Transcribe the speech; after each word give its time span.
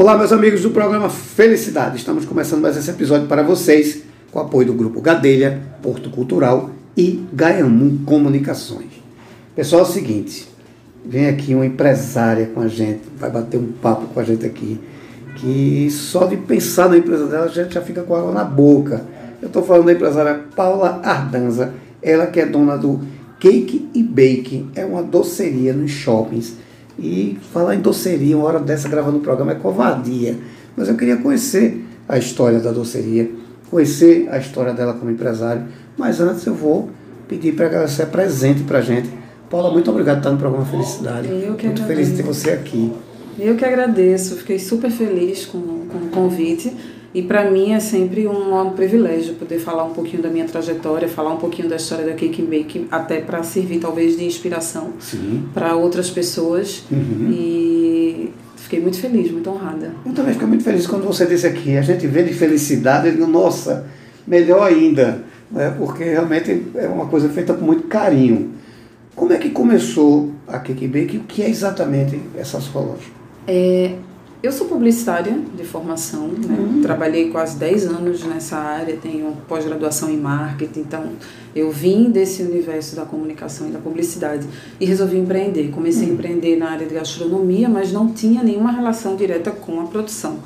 Olá, 0.00 0.16
meus 0.16 0.30
amigos 0.30 0.62
do 0.62 0.70
programa 0.70 1.10
Felicidade. 1.10 1.96
Estamos 1.96 2.24
começando 2.24 2.62
mais 2.62 2.76
esse 2.76 2.88
episódio 2.88 3.26
para 3.26 3.42
vocês 3.42 4.04
com 4.30 4.38
o 4.38 4.42
apoio 4.42 4.68
do 4.68 4.72
Grupo 4.72 5.00
Gadelha, 5.00 5.60
Porto 5.82 6.08
Cultural 6.08 6.70
e 6.96 7.26
Gaiamu 7.32 7.98
Comunicações. 8.06 8.92
Pessoal, 9.56 9.82
é 9.82 9.84
o 9.84 9.88
seguinte, 9.88 10.48
vem 11.04 11.26
aqui 11.26 11.52
uma 11.52 11.66
empresária 11.66 12.46
com 12.46 12.60
a 12.60 12.68
gente, 12.68 13.00
vai 13.18 13.28
bater 13.28 13.58
um 13.58 13.72
papo 13.72 14.06
com 14.14 14.20
a 14.20 14.22
gente 14.22 14.46
aqui, 14.46 14.78
que 15.34 15.88
só 15.90 16.26
de 16.26 16.36
pensar 16.36 16.88
na 16.88 16.96
empresa 16.96 17.26
dela 17.26 17.46
a 17.46 17.48
gente 17.48 17.74
já 17.74 17.82
fica 17.82 18.02
com 18.02 18.14
água 18.14 18.30
na 18.30 18.44
boca. 18.44 19.04
Eu 19.42 19.48
estou 19.48 19.64
falando 19.64 19.86
da 19.86 19.94
empresária 19.94 20.44
Paula 20.54 21.00
Ardanza, 21.02 21.74
ela 22.00 22.28
que 22.28 22.38
é 22.38 22.46
dona 22.46 22.78
do 22.78 23.00
Cake 23.40 23.88
e 23.92 24.04
Bake, 24.04 24.64
é 24.76 24.84
uma 24.84 25.02
doceria 25.02 25.72
nos 25.72 25.90
shoppings 25.90 26.67
e 26.98 27.38
falar 27.52 27.74
em 27.74 27.80
doceria, 27.80 28.36
uma 28.36 28.46
hora 28.46 28.58
dessa 28.58 28.88
gravando 28.88 29.18
o 29.18 29.20
programa, 29.20 29.52
é 29.52 29.54
covardia. 29.54 30.36
Mas 30.76 30.88
eu 30.88 30.96
queria 30.96 31.16
conhecer 31.16 31.84
a 32.08 32.18
história 32.18 32.58
da 32.58 32.72
doceria, 32.72 33.30
conhecer 33.70 34.28
a 34.30 34.38
história 34.38 34.72
dela 34.72 34.94
como 34.94 35.10
empresário. 35.10 35.64
Mas 35.96 36.20
antes 36.20 36.44
eu 36.46 36.54
vou 36.54 36.90
pedir 37.28 37.52
para 37.54 37.68
que 37.68 37.74
ela 37.74 37.88
se 37.88 38.02
apresente 38.02 38.62
para 38.62 38.78
a 38.78 38.82
gente. 38.82 39.08
Paula, 39.50 39.70
muito 39.70 39.90
obrigado 39.90 40.16
por 40.16 40.20
estar 40.20 40.30
no 40.32 40.38
programa 40.38 40.64
Felicidade. 40.64 41.28
Eu 41.28 41.54
que 41.54 41.66
muito 41.66 41.82
agradeço. 41.82 41.86
feliz 41.86 42.08
de 42.10 42.16
ter 42.16 42.22
você 42.22 42.50
aqui. 42.50 42.92
Eu 43.38 43.54
que 43.54 43.64
agradeço, 43.64 44.36
fiquei 44.36 44.58
super 44.58 44.90
feliz 44.90 45.46
com, 45.46 45.58
com 45.58 45.98
o 45.98 46.08
convite. 46.10 46.72
E 47.14 47.22
para 47.22 47.50
mim 47.50 47.72
é 47.72 47.80
sempre 47.80 48.26
um, 48.26 48.60
um 48.60 48.70
privilégio 48.70 49.34
poder 49.34 49.58
falar 49.58 49.84
um 49.84 49.92
pouquinho 49.92 50.22
da 50.22 50.28
minha 50.28 50.44
trajetória, 50.44 51.08
falar 51.08 51.32
um 51.32 51.38
pouquinho 51.38 51.68
da 51.68 51.76
história 51.76 52.04
da 52.04 52.12
Cake 52.12 52.42
Bake, 52.42 52.86
até 52.90 53.20
para 53.20 53.42
servir 53.42 53.78
talvez 53.78 54.16
de 54.16 54.24
inspiração 54.24 54.92
para 55.54 55.74
outras 55.74 56.10
pessoas. 56.10 56.84
Uhum. 56.90 57.30
E 57.32 58.30
fiquei 58.56 58.80
muito 58.80 59.00
feliz, 59.00 59.30
muito 59.30 59.48
honrada. 59.48 59.92
Eu 60.04 60.12
também 60.12 60.34
fiquei 60.34 60.46
muito 60.46 60.62
feliz 60.64 60.86
quando 60.86 61.06
você 61.06 61.24
disse 61.24 61.46
aqui, 61.46 61.76
a 61.78 61.82
gente 61.82 62.06
vê 62.06 62.22
de 62.22 62.34
felicidade, 62.34 63.10
digo, 63.10 63.26
nossa, 63.26 63.86
melhor 64.26 64.68
ainda, 64.68 65.24
né? 65.50 65.74
porque 65.78 66.04
realmente 66.04 66.66
é 66.74 66.86
uma 66.86 67.06
coisa 67.06 67.30
feita 67.30 67.54
com 67.54 67.64
muito 67.64 67.84
carinho. 67.84 68.52
Como 69.16 69.32
é 69.32 69.38
que 69.38 69.48
começou 69.48 70.30
a 70.46 70.58
Cake 70.58 70.86
Bake 70.86 71.16
e 71.16 71.18
o 71.18 71.22
que 71.24 71.42
é 71.42 71.48
exatamente 71.48 72.20
essa 72.36 72.60
sua 72.60 72.82
loja? 72.82 73.08
É, 73.46 73.94
eu 74.40 74.52
sou 74.52 74.68
publicitária 74.68 75.36
de 75.56 75.64
formação, 75.64 76.28
né? 76.28 76.56
Uhum. 76.58 76.80
trabalhei 76.80 77.28
quase 77.28 77.56
10 77.56 77.86
anos 77.86 78.24
nessa 78.24 78.56
área, 78.56 78.96
tenho 78.96 79.36
pós-graduação 79.48 80.08
em 80.08 80.16
marketing, 80.16 80.80
então 80.80 81.04
eu 81.56 81.72
vim 81.72 82.10
desse 82.10 82.42
universo 82.42 82.94
da 82.94 83.02
comunicação 83.02 83.68
e 83.68 83.72
da 83.72 83.80
publicidade 83.80 84.46
e 84.78 84.84
resolvi 84.84 85.18
empreender. 85.18 85.70
Comecei 85.70 86.08
a 86.08 86.12
empreender 86.12 86.56
na 86.56 86.70
área 86.70 86.86
de 86.86 86.94
gastronomia, 86.94 87.68
mas 87.68 87.92
não 87.92 88.12
tinha 88.12 88.42
nenhuma 88.42 88.70
relação 88.70 89.16
direta 89.16 89.50
com 89.50 89.80
a 89.80 89.84
produção. 89.84 90.38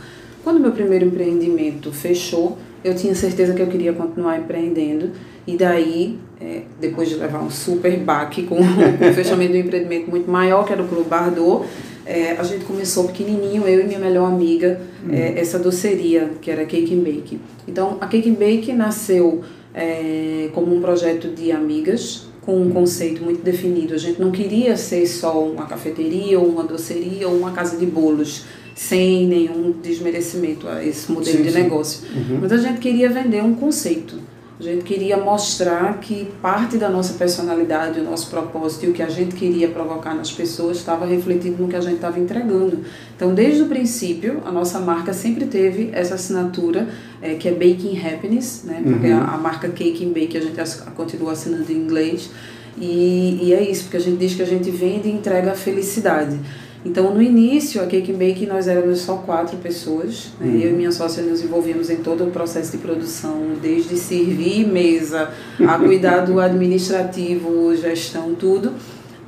Quando 0.43 0.59
meu 0.59 0.73
primeiro 0.73 1.05
empreendimento 1.05 1.93
fechou, 1.93 2.57
eu 2.83 2.97
tinha 2.97 3.15
certeza 3.15 3.53
que 3.53 3.61
eu 3.61 3.67
queria 3.67 3.93
continuar 3.93 4.39
empreendendo 4.39 5.11
e 5.47 5.57
daí, 5.57 6.19
é, 6.41 6.63
depois 6.81 7.09
de 7.09 7.17
levar 7.17 7.43
um 7.43 7.51
super 7.51 7.97
baque 7.99 8.45
com, 8.45 8.57
com 8.57 8.63
o 9.11 9.13
fechamento 9.13 9.53
do 9.53 9.59
empreendimento 9.59 10.11
muito 10.11 10.31
maior, 10.31 10.65
que 10.65 10.73
era 10.73 10.83
o 10.83 10.89
Clube 10.89 11.09
Bardot, 11.09 11.67
é, 12.05 12.33
a 12.33 12.43
gente 12.43 12.65
começou 12.65 13.05
pequenininho, 13.05 13.67
eu 13.67 13.81
e 13.81 13.85
minha 13.85 13.99
melhor 13.99 14.27
amiga, 14.27 14.81
é, 15.11 15.39
essa 15.39 15.59
doceria, 15.59 16.31
que 16.41 16.51
era 16.51 16.65
Cake 16.65 16.95
and 16.95 17.01
Bake. 17.01 17.41
Então, 17.67 17.97
a 18.01 18.07
Cake 18.07 18.29
and 18.29 18.35
Bake 18.35 18.73
nasceu 18.73 19.43
é, 19.75 20.51
como 20.53 20.75
um 20.75 20.81
projeto 20.81 21.29
de 21.29 21.53
amigas, 21.53 22.27
com 22.41 22.61
um 22.61 22.71
conceito 22.71 23.23
muito 23.23 23.43
definido. 23.43 23.95
A 23.95 23.99
gente 23.99 24.21
não 24.21 24.33
queria 24.33 24.77
ser 24.77 25.07
só 25.07 25.45
uma 25.45 25.67
cafeteria, 25.67 26.39
ou 26.39 26.49
uma 26.49 26.65
doceria, 26.65 27.29
ou 27.29 27.37
uma 27.37 27.53
casa 27.53 27.77
de 27.77 27.87
bolos, 27.87 28.45
sem 28.75 29.27
nenhum 29.27 29.73
desmerecimento 29.83 30.67
a 30.67 30.85
esse 30.85 31.11
modelo 31.13 31.39
Sim, 31.39 31.43
de 31.43 31.53
sim. 31.53 31.63
negócio. 31.63 32.01
Uhum. 32.15 32.39
Mas 32.41 32.53
a 32.53 32.57
gente 32.57 32.81
queria 32.81 33.09
vender 33.09 33.43
um 33.43 33.55
conceito. 33.55 34.17
A 34.61 34.63
gente 34.63 34.85
queria 34.85 35.17
mostrar 35.17 35.99
que 35.99 36.29
parte 36.41 36.77
da 36.77 36.89
nossa 36.89 37.15
personalidade, 37.15 37.99
o 37.99 38.05
nosso 38.05 38.29
propósito 38.31 38.85
e 38.87 38.91
o 38.91 38.93
que 38.93 39.03
a 39.03 39.09
gente 39.09 39.35
queria 39.35 39.67
provocar 39.69 40.15
nas 40.15 40.31
pessoas 40.31 40.77
estava 40.77 41.05
refletido 41.05 41.61
no 41.63 41.69
que 41.69 41.75
a 41.75 41.81
gente 41.81 41.97
estava 41.97 42.21
entregando. 42.21 42.79
Então, 43.17 43.35
desde 43.35 43.63
o 43.63 43.67
princípio, 43.67 44.41
a 44.45 44.53
nossa 44.53 44.79
marca 44.79 45.13
sempre 45.13 45.47
teve 45.47 45.91
essa 45.93 46.15
assinatura 46.15 46.87
eh, 47.21 47.35
que 47.35 47.49
é 47.49 47.53
Baking 47.53 47.99
Happiness, 48.07 48.63
né? 48.65 48.81
Porque 48.85 49.09
Uhum. 49.09 49.19
a, 49.19 49.35
a 49.35 49.39
marca 49.39 49.69
Cake 49.69 50.05
and 50.05 50.11
Bake 50.13 50.37
a 50.37 50.41
gente 50.41 50.61
ass- 50.61 50.85
continua 50.95 51.33
assinando 51.33 51.73
em 51.73 51.77
inglês. 51.77 52.31
E, 52.79 53.41
e 53.43 53.53
é 53.55 53.63
isso, 53.69 53.85
porque 53.85 53.97
a 53.97 54.01
gente 54.01 54.19
diz 54.19 54.35
que 54.35 54.43
a 54.43 54.47
gente 54.47 54.71
vende 54.71 55.09
e 55.09 55.13
entrega 55.13 55.53
a 55.53 55.55
felicidade. 55.55 56.39
Então, 56.85 57.15
no 57.15 57.23
início, 57.23 57.81
a 57.81 57.87
Cake 57.87 58.11
and 58.11 58.17
Bake, 58.17 58.45
nós 58.45 58.67
éramos 58.67 59.01
só 59.01 59.17
quatro 59.17 59.57
pessoas. 59.59 60.31
né? 60.41 60.49
Uhum. 60.49 60.61
Eu 60.61 60.71
e 60.71 60.73
minha 60.73 60.91
sócia 60.91 61.23
nos 61.23 61.43
envolvíamos 61.43 61.91
em 61.91 61.97
todo 61.97 62.25
o 62.25 62.31
processo 62.31 62.73
de 62.73 62.79
produção, 62.79 63.53
desde 63.61 63.97
servir 63.97 64.67
mesa, 64.67 65.31
a 65.61 65.79
cuidar 65.81 66.21
do 66.21 66.41
administrativo, 66.41 67.75
gestão, 67.77 68.35
tudo. 68.35 68.73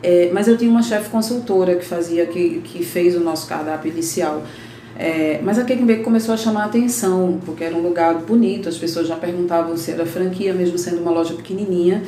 É, 0.03 0.31
mas 0.33 0.49
eu 0.49 0.57
tinha 0.57 0.71
uma 0.71 0.83
chefe 0.83 1.09
consultora 1.09 1.77
que 1.77 1.85
fazia, 1.85 2.27
que, 2.27 2.61
que 2.65 2.85
fez 2.85 3.17
o 3.17 3.21
nosso 3.21 3.47
cardápio 3.47 3.91
inicial. 3.91 4.43
É, 4.97 5.41
mas 5.43 5.59
a 5.59 5.65
Cake 5.65 5.83
Bake 5.83 6.03
começou 6.03 6.35
a 6.35 6.37
chamar 6.37 6.65
a 6.65 6.67
atenção, 6.67 7.41
porque 7.45 7.65
era 7.65 7.75
um 7.75 7.83
lugar 7.83 8.15
bonito, 8.15 8.69
as 8.69 8.77
pessoas 8.77 9.09
já 9.09 9.17
perguntavam 9.17 9.77
se 9.77 9.91
era 9.91 10.05
franquia, 10.05 10.53
mesmo 10.53 10.77
sendo 10.77 11.01
uma 11.01 11.11
loja 11.11 11.35
pequenininha. 11.35 12.03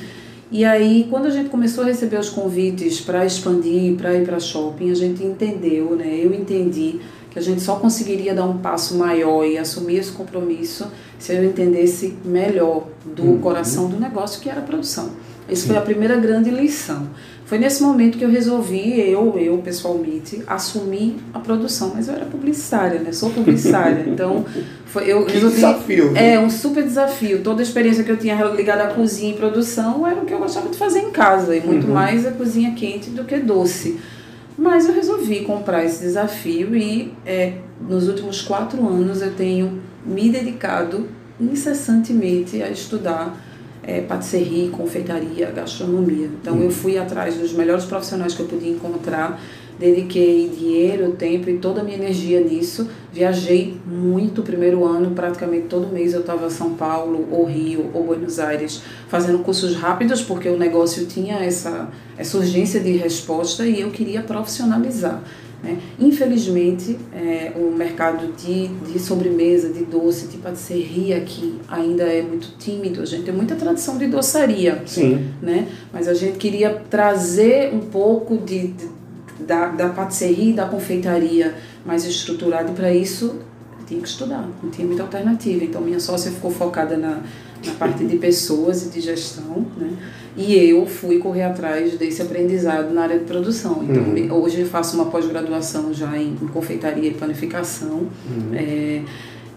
E 0.50 0.64
aí, 0.64 1.06
quando 1.10 1.26
a 1.26 1.30
gente 1.30 1.50
começou 1.50 1.82
a 1.82 1.88
receber 1.88 2.18
os 2.20 2.28
convites 2.28 3.00
para 3.00 3.26
expandir, 3.26 3.96
para 3.96 4.14
ir 4.14 4.24
para 4.24 4.38
shopping, 4.38 4.90
a 4.90 4.94
gente 4.94 5.24
entendeu, 5.24 5.96
né? 5.96 6.20
Eu 6.22 6.32
entendi 6.32 7.00
que 7.30 7.38
a 7.38 7.42
gente 7.42 7.60
só 7.60 7.76
conseguiria 7.76 8.32
dar 8.32 8.44
um 8.44 8.58
passo 8.58 8.96
maior 8.96 9.44
e 9.44 9.58
assumir 9.58 9.96
esse 9.96 10.12
compromisso 10.12 10.86
se 11.18 11.34
eu 11.34 11.44
entendesse 11.44 12.16
melhor 12.24 12.84
do 13.04 13.24
Uhum. 13.24 13.38
coração 13.40 13.88
do 13.88 13.98
negócio, 13.98 14.40
que 14.40 14.48
era 14.48 14.60
a 14.60 14.62
produção. 14.62 15.10
Essa 15.48 15.66
foi 15.66 15.76
a 15.76 15.80
primeira 15.80 16.16
grande 16.16 16.50
lição. 16.50 17.08
Foi 17.46 17.58
nesse 17.58 17.80
momento 17.80 18.18
que 18.18 18.24
eu 18.24 18.28
resolvi, 18.28 19.00
eu, 19.00 19.38
eu 19.38 19.58
pessoalmente, 19.58 20.42
assumir 20.48 21.16
a 21.32 21.38
produção. 21.38 21.92
Mas 21.94 22.08
eu 22.08 22.14
era 22.14 22.24
publicitária, 22.26 22.98
né? 22.98 23.12
Sou 23.12 23.30
publicitária. 23.30 24.04
Então, 24.10 24.44
foi, 24.86 25.04
eu 25.10 25.24
Que 25.24 25.34
resolvi. 25.34 25.54
desafio, 25.54 26.10
né? 26.10 26.34
É, 26.34 26.40
um 26.40 26.50
super 26.50 26.82
desafio. 26.82 27.42
Toda 27.42 27.60
a 27.60 27.62
experiência 27.62 28.02
que 28.02 28.10
eu 28.10 28.16
tinha 28.16 28.34
ligada 28.46 28.82
à 28.84 28.88
cozinha 28.88 29.32
e 29.32 29.36
produção 29.36 30.04
era 30.06 30.20
o 30.20 30.24
que 30.26 30.34
eu 30.34 30.38
gostava 30.38 30.68
de 30.68 30.76
fazer 30.76 30.98
em 31.00 31.10
casa. 31.10 31.54
E 31.56 31.60
muito 31.60 31.86
Uhum. 31.86 31.94
mais 31.94 32.26
a 32.26 32.32
cozinha 32.32 32.72
quente 32.74 33.10
do 33.10 33.22
que 33.24 33.36
doce. 33.38 33.96
Mas 34.58 34.88
eu 34.88 34.94
resolvi 34.94 35.40
comprar 35.40 35.84
esse 35.84 36.00
desafio 36.02 36.74
e 36.74 37.12
é, 37.24 37.52
nos 37.86 38.08
últimos 38.08 38.40
quatro 38.42 38.84
anos 38.88 39.22
eu 39.22 39.32
tenho 39.34 39.80
me 40.04 40.30
dedicado 40.30 41.06
incessantemente 41.38 42.62
a 42.62 42.70
estudar 42.70 43.38
é, 43.86 44.00
patisserie, 44.00 44.68
confeitaria, 44.68 45.50
gastronomia. 45.50 46.28
Então 46.40 46.60
eu 46.60 46.70
fui 46.70 46.98
atrás 46.98 47.36
dos 47.36 47.52
melhores 47.52 47.84
profissionais 47.84 48.34
que 48.34 48.40
eu 48.40 48.46
podia 48.46 48.70
encontrar, 48.70 49.40
dediquei 49.78 50.48
dinheiro, 50.48 51.12
tempo 51.12 51.48
e 51.48 51.58
toda 51.58 51.82
a 51.82 51.84
minha 51.84 51.96
energia 51.96 52.40
nisso. 52.40 52.88
Viajei 53.12 53.76
muito 53.86 54.40
o 54.40 54.44
primeiro 54.44 54.84
ano, 54.84 55.12
praticamente 55.12 55.68
todo 55.68 55.92
mês 55.92 56.14
eu 56.14 56.20
estava 56.20 56.46
em 56.46 56.50
São 56.50 56.74
Paulo, 56.74 57.28
ou 57.30 57.44
Rio, 57.44 57.90
ou 57.94 58.04
Buenos 58.04 58.38
Aires, 58.38 58.82
fazendo 59.08 59.38
cursos 59.40 59.76
rápidos, 59.76 60.20
porque 60.22 60.48
o 60.48 60.58
negócio 60.58 61.06
tinha 61.06 61.36
essa, 61.36 61.88
essa 62.18 62.36
urgência 62.38 62.80
de 62.80 62.92
resposta 62.96 63.66
e 63.66 63.80
eu 63.80 63.90
queria 63.90 64.22
profissionalizar. 64.22 65.22
Né? 65.66 65.78
Infelizmente, 65.98 66.96
é, 67.12 67.52
o 67.56 67.70
mercado 67.76 68.32
de, 68.34 68.68
de 68.68 68.98
sobremesa, 69.00 69.68
de 69.68 69.84
doce, 69.84 70.28
de 70.28 70.36
patisserie 70.38 71.12
aqui 71.12 71.58
ainda 71.68 72.04
é 72.04 72.22
muito 72.22 72.56
tímido. 72.58 73.02
A 73.02 73.04
gente 73.04 73.24
tem 73.24 73.34
muita 73.34 73.56
tradição 73.56 73.98
de 73.98 74.06
doçaria, 74.06 74.80
Sim. 74.86 75.28
né? 75.42 75.66
mas 75.92 76.06
a 76.06 76.14
gente 76.14 76.38
queria 76.38 76.70
trazer 76.88 77.74
um 77.74 77.80
pouco 77.80 78.36
de, 78.38 78.68
de- 78.68 78.96
da, 79.40 79.66
da 79.66 79.88
patisserie 79.90 80.52
da 80.52 80.66
confeitaria 80.66 81.54
mais 81.84 82.04
estruturado. 82.04 82.72
E 82.72 82.74
para 82.74 82.92
isso, 82.94 83.36
tinha 83.86 84.00
que 84.00 84.08
estudar, 84.08 84.48
não 84.62 84.70
tinha 84.70 84.86
muita 84.86 85.02
alternativa. 85.02 85.62
Então, 85.64 85.80
minha 85.82 86.00
sócia 86.00 86.30
ficou 86.30 86.50
focada 86.50 86.96
na, 86.96 87.20
na 87.64 87.72
parte 87.74 88.04
de 88.04 88.16
pessoas 88.16 88.86
e 88.86 88.90
de 88.90 89.00
gestão, 89.00 89.66
né? 89.76 89.90
E 90.36 90.54
eu 90.54 90.84
fui 90.86 91.18
correr 91.18 91.44
atrás 91.44 91.94
desse 91.94 92.20
aprendizado 92.20 92.92
na 92.92 93.02
área 93.04 93.18
de 93.18 93.24
produção. 93.24 93.82
Então, 93.82 94.02
Uhum. 94.02 94.42
hoje 94.42 94.60
eu 94.60 94.66
faço 94.66 94.94
uma 94.96 95.06
pós-graduação 95.06 95.94
já 95.94 96.16
em, 96.18 96.36
em 96.42 96.46
confeitaria 96.48 97.08
e 97.08 97.14
panificação. 97.14 98.06
É, 98.52 99.00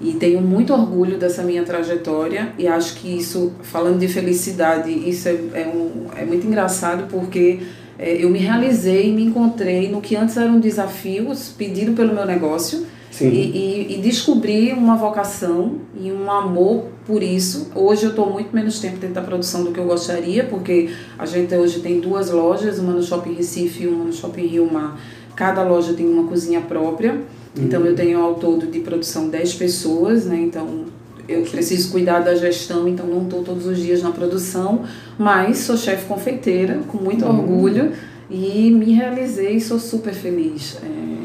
e 0.01 0.13
tenho 0.13 0.39
muito 0.41 0.71
orgulho 0.71 1.17
dessa 1.17 1.43
minha 1.43 1.63
trajetória 1.63 2.53
e 2.57 2.65
acho 2.65 2.95
que 2.95 3.09
isso, 3.17 3.51
falando 3.61 3.99
de 3.99 4.07
felicidade, 4.07 4.89
isso 4.89 5.27
é, 5.27 5.37
é, 5.53 5.67
um, 5.67 6.05
é 6.15 6.23
muito 6.23 6.47
engraçado 6.47 7.07
porque 7.11 7.59
é, 7.97 8.23
eu 8.23 8.29
me 8.29 8.39
realizei 8.39 9.09
e 9.09 9.11
me 9.11 9.25
encontrei 9.25 9.89
no 9.91 9.99
que 9.99 10.15
antes 10.15 10.37
eram 10.37 10.57
desafios 10.57 11.49
pedido 11.49 11.91
pelo 11.91 12.13
meu 12.15 12.25
negócio 12.25 12.85
Sim. 13.11 13.27
e, 13.29 13.87
e, 13.89 13.95
e 13.95 14.01
descobri 14.01 14.71
uma 14.71 14.95
vocação 14.95 15.79
e 15.99 16.09
um 16.09 16.31
amor 16.31 16.85
por 17.09 17.23
isso. 17.23 17.71
Hoje 17.73 18.03
eu 18.03 18.11
estou 18.11 18.29
muito 18.29 18.55
menos 18.55 18.79
tempo 18.79 18.97
dentro 18.97 19.15
da 19.15 19.21
produção 19.23 19.63
do 19.63 19.71
que 19.71 19.79
eu 19.79 19.85
gostaria, 19.85 20.43
porque 20.43 20.91
a 21.17 21.25
gente 21.25 21.55
hoje 21.55 21.79
tem 21.79 21.99
duas 21.99 22.29
lojas, 22.29 22.77
uma 22.77 22.93
no 22.93 23.01
Shopping 23.01 23.33
Recife 23.33 23.85
e 23.85 23.87
uma 23.87 24.05
no 24.05 24.13
Shopping 24.13 24.45
Rio 24.45 24.71
Mar. 24.71 24.95
Cada 25.35 25.63
loja 25.63 25.93
tem 25.93 26.07
uma 26.07 26.27
cozinha 26.27 26.61
própria. 26.61 27.19
Então 27.57 27.83
eu 27.83 27.95
tenho 27.95 28.21
ao 28.21 28.35
todo 28.35 28.67
de 28.67 28.81
produção 28.81 29.27
10 29.27 29.55
pessoas, 29.55 30.25
né? 30.25 30.39
Então 30.39 30.85
eu 31.27 31.41
preciso 31.41 31.91
cuidar 31.91 32.19
da 32.19 32.35
gestão, 32.35 32.87
então 32.87 33.07
não 33.07 33.23
estou 33.23 33.43
todos 33.43 33.65
os 33.65 33.79
dias 33.79 34.03
na 34.03 34.11
produção, 34.11 34.83
mas 35.17 35.57
sou 35.57 35.75
chefe 35.75 36.05
confeiteira, 36.05 36.79
com 36.87 36.99
muito 36.99 37.25
uhum. 37.25 37.39
orgulho, 37.39 37.91
e 38.29 38.69
me 38.69 38.93
realizei 38.93 39.55
e 39.55 39.61
sou 39.61 39.79
super 39.79 40.13
feliz. 40.13 40.77
É, 40.83 41.18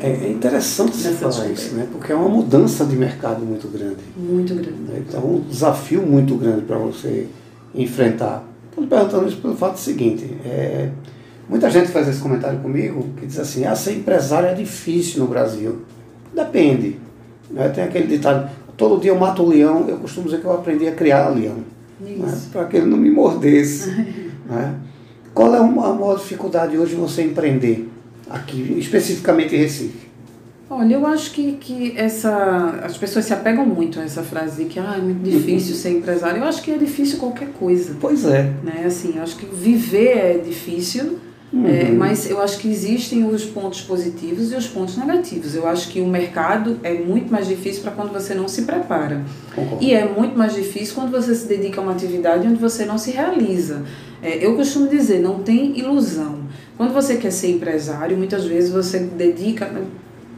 é 0.00 0.30
interessante 0.30 0.96
você 0.96 1.12
falar 1.12 1.48
isso, 1.48 1.74
né? 1.74 1.86
porque 1.90 2.12
é 2.12 2.14
uma 2.14 2.28
mudança 2.28 2.84
de 2.84 2.96
mercado 2.96 3.44
muito 3.44 3.68
grande. 3.68 3.98
Muito 4.16 4.54
grande. 4.54 4.74
Então, 5.08 5.20
um 5.24 5.40
desafio 5.40 6.02
muito 6.02 6.34
grande 6.36 6.62
para 6.62 6.76
você 6.76 7.28
enfrentar. 7.74 8.44
Estou 8.70 8.86
perguntando 8.86 9.28
isso 9.28 9.36
pelo 9.38 9.56
fato 9.56 9.78
seguinte: 9.78 10.24
é, 10.44 10.90
muita 11.48 11.70
gente 11.70 11.88
faz 11.88 12.08
esse 12.08 12.20
comentário 12.20 12.58
comigo 12.60 13.06
que 13.16 13.26
diz 13.26 13.38
assim: 13.38 13.64
ah, 13.64 13.74
ser 13.74 13.92
empresário 13.94 14.48
é 14.48 14.54
difícil 14.54 15.20
no 15.20 15.28
Brasil. 15.28 15.82
Depende. 16.34 16.98
Né? 17.50 17.68
Tem 17.68 17.84
aquele 17.84 18.06
ditado: 18.06 18.50
todo 18.76 19.00
dia 19.00 19.12
eu 19.12 19.18
mato 19.18 19.42
o 19.42 19.48
leão, 19.48 19.86
eu 19.88 19.98
costumo 19.98 20.26
dizer 20.26 20.40
que 20.40 20.46
eu 20.46 20.52
aprendi 20.52 20.88
a 20.88 20.92
criar 20.92 21.28
leão. 21.28 21.58
Né? 22.00 22.40
Para 22.52 22.64
que 22.64 22.76
ele 22.76 22.86
não 22.86 22.98
me 22.98 23.10
mordesse. 23.10 23.90
né? 24.46 24.74
Qual 25.32 25.54
é 25.54 25.58
a 25.58 25.62
maior 25.62 26.16
dificuldade 26.16 26.76
hoje 26.76 26.94
de 26.94 27.00
você 27.00 27.22
empreender 27.22 27.90
aqui, 28.34 28.76
especificamente 28.78 29.54
em 29.54 29.58
Recife? 29.58 30.04
Olha, 30.68 30.94
eu 30.94 31.06
acho 31.06 31.30
que, 31.32 31.52
que 31.52 31.94
essa, 31.96 32.80
as 32.82 32.96
pessoas 32.96 33.26
se 33.26 33.32
apegam 33.32 33.66
muito 33.66 34.00
a 34.00 34.02
essa 34.02 34.22
frase 34.22 34.64
de 34.64 34.70
que 34.70 34.80
ah, 34.80 34.94
é 34.96 35.00
muito 35.00 35.22
difícil 35.22 35.74
ser 35.74 35.90
empresário. 35.90 36.38
Eu 36.38 36.44
acho 36.44 36.62
que 36.62 36.70
é 36.70 36.78
difícil 36.78 37.18
qualquer 37.18 37.48
coisa. 37.50 37.96
Pois 38.00 38.24
é. 38.24 38.50
Né? 38.62 38.82
Assim, 38.86 39.18
acho 39.18 39.36
que 39.36 39.46
viver 39.46 40.16
é 40.16 40.38
difícil, 40.38 41.18
uhum. 41.52 41.66
é, 41.68 41.90
mas 41.90 42.28
eu 42.28 42.40
acho 42.40 42.58
que 42.58 42.68
existem 42.68 43.24
os 43.24 43.44
pontos 43.44 43.82
positivos 43.82 44.52
e 44.52 44.56
os 44.56 44.66
pontos 44.66 44.96
negativos. 44.96 45.54
Eu 45.54 45.68
acho 45.68 45.88
que 45.90 46.00
o 46.00 46.06
mercado 46.06 46.80
é 46.82 46.94
muito 46.94 47.30
mais 47.30 47.46
difícil 47.46 47.82
para 47.82 47.92
quando 47.92 48.12
você 48.12 48.34
não 48.34 48.48
se 48.48 48.62
prepara. 48.62 49.22
Concordo. 49.54 49.84
E 49.84 49.92
é 49.92 50.08
muito 50.08 50.36
mais 50.36 50.54
difícil 50.54 50.94
quando 50.94 51.10
você 51.10 51.34
se 51.34 51.46
dedica 51.46 51.78
a 51.80 51.84
uma 51.84 51.92
atividade 51.92 52.48
onde 52.48 52.58
você 52.58 52.86
não 52.86 52.96
se 52.96 53.10
realiza. 53.10 53.84
É, 54.22 54.44
eu 54.44 54.56
costumo 54.56 54.88
dizer, 54.88 55.20
não 55.20 55.40
tem 55.40 55.78
ilusão. 55.78 56.38
Quando 56.76 56.92
você 56.92 57.16
quer 57.16 57.30
ser 57.30 57.50
empresário, 57.50 58.16
muitas 58.16 58.44
vezes 58.44 58.70
você 58.70 58.98
dedica 58.98 59.70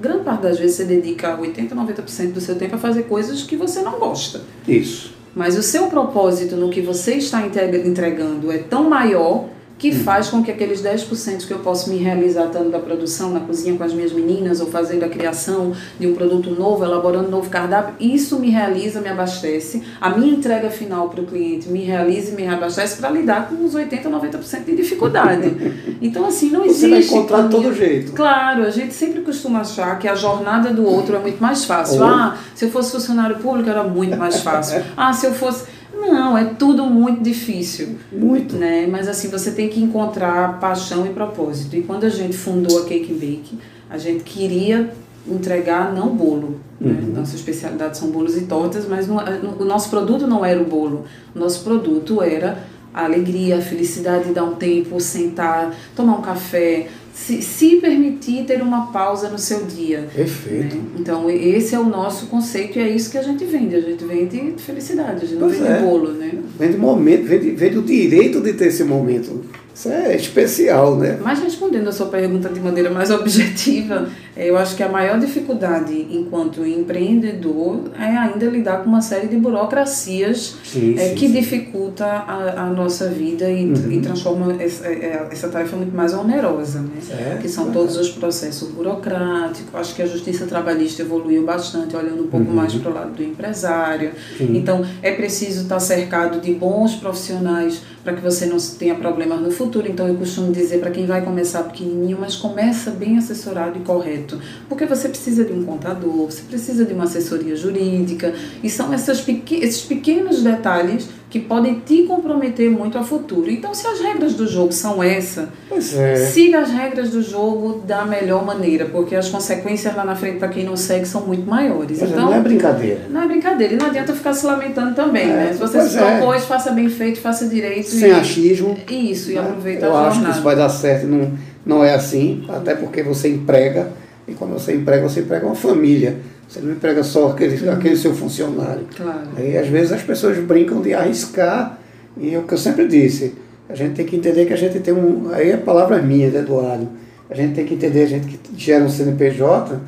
grande 0.01 0.25
parte 0.25 0.43
das 0.43 0.59
vezes 0.59 0.77
você 0.77 0.85
dedica 0.85 1.39
80, 1.39 1.75
90% 1.75 2.33
do 2.33 2.41
seu 2.41 2.57
tempo 2.57 2.75
a 2.75 2.79
fazer 2.79 3.05
coisas 3.05 3.43
que 3.43 3.57
você 3.57 3.81
não 3.81 3.99
gosta. 3.99 4.43
Isso. 4.69 5.15
Mas 5.35 5.57
o 5.57 5.63
seu 5.63 5.87
propósito 5.89 6.57
no 6.57 6.71
que 6.71 6.81
você 6.81 7.15
está 7.15 7.47
entregando 7.47 8.51
é 8.51 8.59
tão 8.59 8.89
maior 8.89 9.49
que 9.79 9.91
hum. 9.91 10.01
faz 10.01 10.29
com 10.29 10.43
que 10.43 10.51
aqueles 10.51 10.83
10% 10.83 11.47
que 11.47 11.53
eu 11.53 11.59
posso 11.59 11.91
me 11.91 11.97
realizar 11.97 12.47
tanto 12.47 12.71
da 12.71 12.79
produção 12.79 13.31
na 13.31 13.41
cozinha 13.41 13.77
com 13.77 13.85
as 13.85 13.93
minhas 13.93 14.13
meninas 14.13 14.61
ou 14.61 14.69
fazendo 14.69 15.05
a 15.05 15.09
criação 15.09 15.73
de 15.99 16.07
um 16.07 16.15
produto 16.15 16.51
novo, 16.51 16.85
elaborando 16.85 17.29
um 17.29 17.31
novo 17.31 17.51
cardápio, 17.51 17.95
isso 18.01 18.39
me 18.39 18.51
realiza, 18.51 19.01
me 19.01 19.09
abastece. 19.09 19.83
A 20.01 20.11
minha 20.11 20.35
entrega 20.35 20.71
final 20.71 21.09
para 21.09 21.21
o 21.21 21.27
cliente 21.27 21.69
me 21.69 21.83
realiza 21.83 22.33
e 22.33 22.35
me 22.35 22.47
abastece 22.47 22.97
para 22.99 23.11
lidar 23.11 23.49
com 23.49 23.65
os 23.65 23.75
80, 23.75 24.09
90% 24.09 24.65
de 24.65 24.77
dificuldade. 24.77 25.77
Então, 26.01 26.27
assim, 26.27 26.51
não 26.51 26.65
existe. 26.65 26.81
Você 26.81 26.89
vai 26.91 27.01
encontrar 27.01 27.49
todo 27.49 27.75
jeito. 27.75 28.13
Claro, 28.13 28.63
a 28.63 28.71
gente 28.71 28.95
sempre 28.95 29.21
costuma 29.23 29.61
achar 29.61 29.99
que 29.99 30.09
a 30.09 30.15
jornada 30.15 30.71
do 30.71 30.85
outro 30.85 31.17
é 31.17 31.19
muito 31.19 31.41
mais 31.41 31.65
fácil. 31.65 32.01
Oh. 32.01 32.05
Ah, 32.05 32.37
se 32.55 32.65
eu 32.65 32.71
fosse 32.71 32.93
funcionário 32.93 33.37
público 33.37 33.69
era 33.69 33.83
muito 33.83 34.17
mais 34.17 34.41
fácil. 34.41 34.83
ah, 34.97 35.13
se 35.13 35.27
eu 35.27 35.33
fosse 35.33 35.76
não, 35.97 36.37
é 36.37 36.45
tudo 36.45 36.85
muito 36.85 37.23
difícil. 37.23 37.97
Muito. 38.13 38.57
Né? 38.57 38.87
Mas 38.87 39.09
assim, 39.09 39.29
você 39.29 39.51
tem 39.51 39.69
que 39.69 39.81
encontrar 39.81 40.61
paixão 40.61 41.07
e 41.07 41.11
propósito. 41.11 41.77
E 41.77 41.83
quando 41.83 42.05
a 42.05 42.09
gente 42.09 42.37
fundou 42.37 42.83
a 42.83 42.85
Cake 42.87 43.13
Bake, 43.13 43.59
a 43.89 43.99
gente 43.99 44.25
queria 44.25 44.93
entregar 45.29 45.93
não 45.93 46.15
bolo. 46.15 46.61
Né? 46.81 46.93
Uhum. 46.93 47.09
Né? 47.09 47.19
Nossa 47.19 47.37
especialidade 47.37 47.99
são 47.99 48.11
bolos 48.11 48.37
e 48.37 48.43
tortas, 48.43 48.87
mas 48.89 49.09
não, 49.09 49.17
o 49.59 49.65
nosso 49.65 49.91
produto 49.91 50.27
não 50.27 50.45
era 50.45 50.61
o 50.61 50.65
bolo. 50.65 51.05
O 51.35 51.39
nosso 51.39 51.65
produto 51.65 52.23
era 52.23 52.65
a 52.93 53.05
alegria, 53.05 53.59
a 53.59 53.61
felicidade 53.61 54.29
de 54.29 54.33
dar 54.33 54.45
um 54.45 54.55
tempo, 54.55 54.99
sentar, 55.01 55.75
tomar 55.95 56.17
um 56.17 56.23
café, 56.23 56.89
se, 57.17 57.41
se 57.41 57.77
permitir 57.77 58.45
ter 58.45 58.61
uma 58.61 58.93
pausa 58.93 59.31
no 59.31 59.39
seu 59.39 59.65
dia. 59.65 60.07
Perfeito. 60.15 60.77
Né? 60.77 60.83
Então, 60.99 61.31
esse 61.31 61.75
é 61.75 61.79
o 61.79 61.85
nosso 61.85 62.27
conceito 62.27 62.79
e 62.79 62.83
é 62.83 62.89
isso 62.91 63.11
que 63.11 63.17
a 63.17 63.23
gente 63.23 63.43
vende. 63.47 63.75
A 63.75 63.81
gente 63.81 64.05
vende 64.05 64.55
felicidade, 64.59 65.25
a 65.25 65.27
gente 65.27 65.39
não 65.39 65.49
pois 65.49 65.59
vende 65.59 65.73
é. 65.73 65.81
bolo, 65.81 66.13
né? 66.13 66.33
Vende 66.59 66.77
momento, 66.77 67.25
vende, 67.25 67.51
vende 67.53 67.79
o 67.79 67.83
direito 67.83 68.43
de 68.43 68.53
ter 68.53 68.67
esse 68.67 68.85
momento. 68.85 69.43
Isso 69.75 69.89
é 69.89 70.15
especial, 70.15 70.97
né? 70.97 71.19
Mas 71.23 71.41
respondendo 71.41 71.89
a 71.89 71.93
sua 71.93 72.07
pergunta 72.07 72.51
de 72.51 72.61
maneira 72.61 72.91
mais 72.91 73.11
objetiva, 73.11 74.11
eu 74.37 74.57
acho 74.57 74.77
que 74.77 74.83
a 74.83 74.89
maior 74.89 75.19
dificuldade 75.19 76.07
enquanto 76.11 76.65
empreendedor 76.67 77.85
é 77.99 78.05
ainda 78.05 78.47
lidar 78.47 78.83
com 78.83 78.89
uma 78.89 79.01
série 79.01 79.29
de 79.29 79.37
burocracias 79.37 80.57
sim, 80.63 80.95
é, 80.99 81.09
sim, 81.09 81.15
que 81.15 81.27
sim. 81.27 81.33
dificulta 81.33 82.05
a, 82.05 82.65
a, 82.65 82.67
nossa 82.67 83.09
vida 83.09 83.51
e, 83.51 83.65
uhum. 83.65 83.93
e 83.93 84.01
transforma 84.01 84.63
essa, 84.63 84.87
é, 84.87 84.93
é, 84.93 85.29
essa, 85.31 85.49
tarefa 85.49 85.77
muito 85.77 85.97
mais 85.97 86.13
onerosa, 86.13 86.81
né? 86.81 87.39
Que 87.41 87.49
são 87.49 87.71
todos 87.71 87.97
os 87.97 88.11
processos 88.11 88.71
burocráticos. 88.71 89.75
Acho 89.75 89.95
que 89.95 90.03
a 90.03 90.07
justiça 90.07 90.47
trabalhista 90.47 91.03
evoluiu 91.03 91.45
bastante, 91.45 91.97
olhando 91.97 92.25
um 92.25 92.29
pouco 92.29 92.49
uhum. 92.49 92.57
mais 92.57 92.75
para 92.75 92.91
o 92.91 92.95
lado 92.95 93.13
do 93.13 93.23
empresário. 93.23 94.13
Então, 94.39 94.85
é 95.03 95.13
preciso 95.13 95.63
estar 95.63 95.81
cercado 95.81 96.41
de 96.41 96.53
bons 96.53 96.95
profissionais 96.97 97.81
para 98.07 98.15
que 98.15 98.23
você 98.23 98.47
não 98.47 98.57
tenha 98.59 98.95
problemas 98.95 99.41
no 99.41 99.51
futuro. 99.51 99.89
Então 99.89 100.07
eu 100.07 100.15
costumo 100.15 100.53
dizer 100.53 100.79
para 100.79 100.93
quem 100.93 101.07
vai 101.07 101.23
começar 101.23 101.65
pequenininho, 101.65 102.17
mas 102.21 102.37
começa 102.37 102.93
bem 102.93 103.19
assessorado 103.19 103.79
e 103.79 103.83
correto, 103.83 104.26
porque 104.69 104.87
você 104.87 105.09
precisa 105.09 105.45
de 105.45 105.53
um 105.53 105.65
contador, 105.65 106.27
você 106.27 106.43
precisa 106.43 106.85
de 106.85 106.93
uma 106.93 107.05
assessoria 107.05 107.55
jurídica 107.55 108.35
e 108.63 108.69
são 108.69 108.93
essas 108.93 109.25
esses 109.27 109.83
pequenos 109.83 110.43
detalhes 110.43 111.09
que 111.29 111.41
podem 111.41 111.81
te 111.81 112.05
comprometer 112.05 112.71
muito 112.71 112.97
a 112.97 113.03
futuro. 113.03 113.51
Então, 113.51 113.75
se 113.75 113.87
as 113.87 114.01
regras 114.01 114.35
do 114.35 114.47
jogo 114.47 114.73
são 114.73 115.03
essa, 115.03 115.49
é. 115.71 116.17
siga 116.17 116.61
as 116.61 116.71
regras 116.71 117.11
do 117.11 117.21
jogo 117.21 117.83
da 117.85 118.05
melhor 118.05 118.45
maneira, 118.45 118.87
porque 118.87 119.15
as 119.15 119.29
consequências 119.29 119.95
lá 119.95 120.05
na 120.05 120.15
frente, 120.15 120.39
para 120.39 120.49
quem 120.49 120.65
não 120.65 120.77
segue, 120.77 121.05
são 121.05 121.27
muito 121.27 121.49
maiores. 121.49 121.99
Pois 121.99 122.11
é, 122.11 122.15
então, 122.15 122.27
não 122.27 122.35
é 122.35 122.41
brincadeira. 122.41 123.01
Não 123.11 123.23
é 123.23 123.27
brincadeira. 123.27 123.75
E 123.75 123.77
não 123.77 123.87
adianta 123.87 124.15
ficar 124.15 124.33
se 124.35 124.47
lamentando 124.47 124.95
também, 124.95 125.25
é, 125.25 125.35
né? 125.35 125.53
Se 125.53 125.59
você 125.59 125.83
se 125.89 125.99
é. 125.99 126.19
propôs, 126.19 126.45
faça 126.45 126.71
bem 126.71 126.89
feito, 126.89 127.21
faça 127.21 127.47
direito. 127.47 127.89
Sem 127.89 128.11
e, 128.11 128.13
achismo. 128.13 128.77
Isso, 128.89 129.33
e 129.33 129.37
aproveita 129.39 129.87
Eu 129.87 129.97
a 129.97 130.09
acho 130.09 130.25
que 130.25 130.31
isso 130.31 130.43
vai 130.43 130.55
dar 130.55 130.69
certo. 130.69 131.07
Não, 131.07 131.33
não 131.65 131.85
é 131.85 131.93
assim, 131.95 132.45
até 132.49 132.75
porque 132.77 133.03
você 133.03 133.29
emprega, 133.29 133.91
e 134.29 134.35
quando 134.35 134.53
você 134.53 134.75
emprega, 134.75 135.09
você 135.09 135.21
emprega 135.21 135.47
uma 135.47 135.55
família 135.55 136.17
você 136.49 136.61
não 136.61 136.73
emprega 136.73 137.03
só 137.03 137.31
aquele, 137.31 137.69
aquele 137.69 137.97
seu 137.97 138.15
funcionário. 138.15 138.87
Claro. 138.95 139.29
Aí 139.37 139.57
às 139.57 139.67
vezes 139.67 139.93
as 139.93 140.03
pessoas 140.03 140.39
brincam 140.39 140.81
de 140.81 140.95
arriscar, 140.95 141.79
e 142.17 142.35
é 142.35 142.39
o 142.39 142.45
que 142.45 142.55
eu 142.55 142.59
sempre 142.59 142.87
disse, 142.87 143.35
a 143.69 143.75
gente 143.75 143.95
tem 143.95 144.07
que 144.07 144.17
entender 144.17 144.47
que 144.47 144.53
a 144.53 144.57
gente 144.57 144.79
tem 144.79 144.95
um. 144.95 145.29
Aí 145.33 145.51
é 145.51 145.57
palavras 145.57 146.05
minhas, 146.05 146.33
né, 146.33 146.41
Eduardo. 146.41 146.89
A 147.29 147.35
gente 147.35 147.55
tem 147.55 147.67
que 147.67 147.75
entender, 147.75 148.05
a 148.05 148.07
gente 148.07 148.39
que 148.39 148.39
gera 148.57 148.85
um 148.85 148.89
CNPJ, 148.89 149.81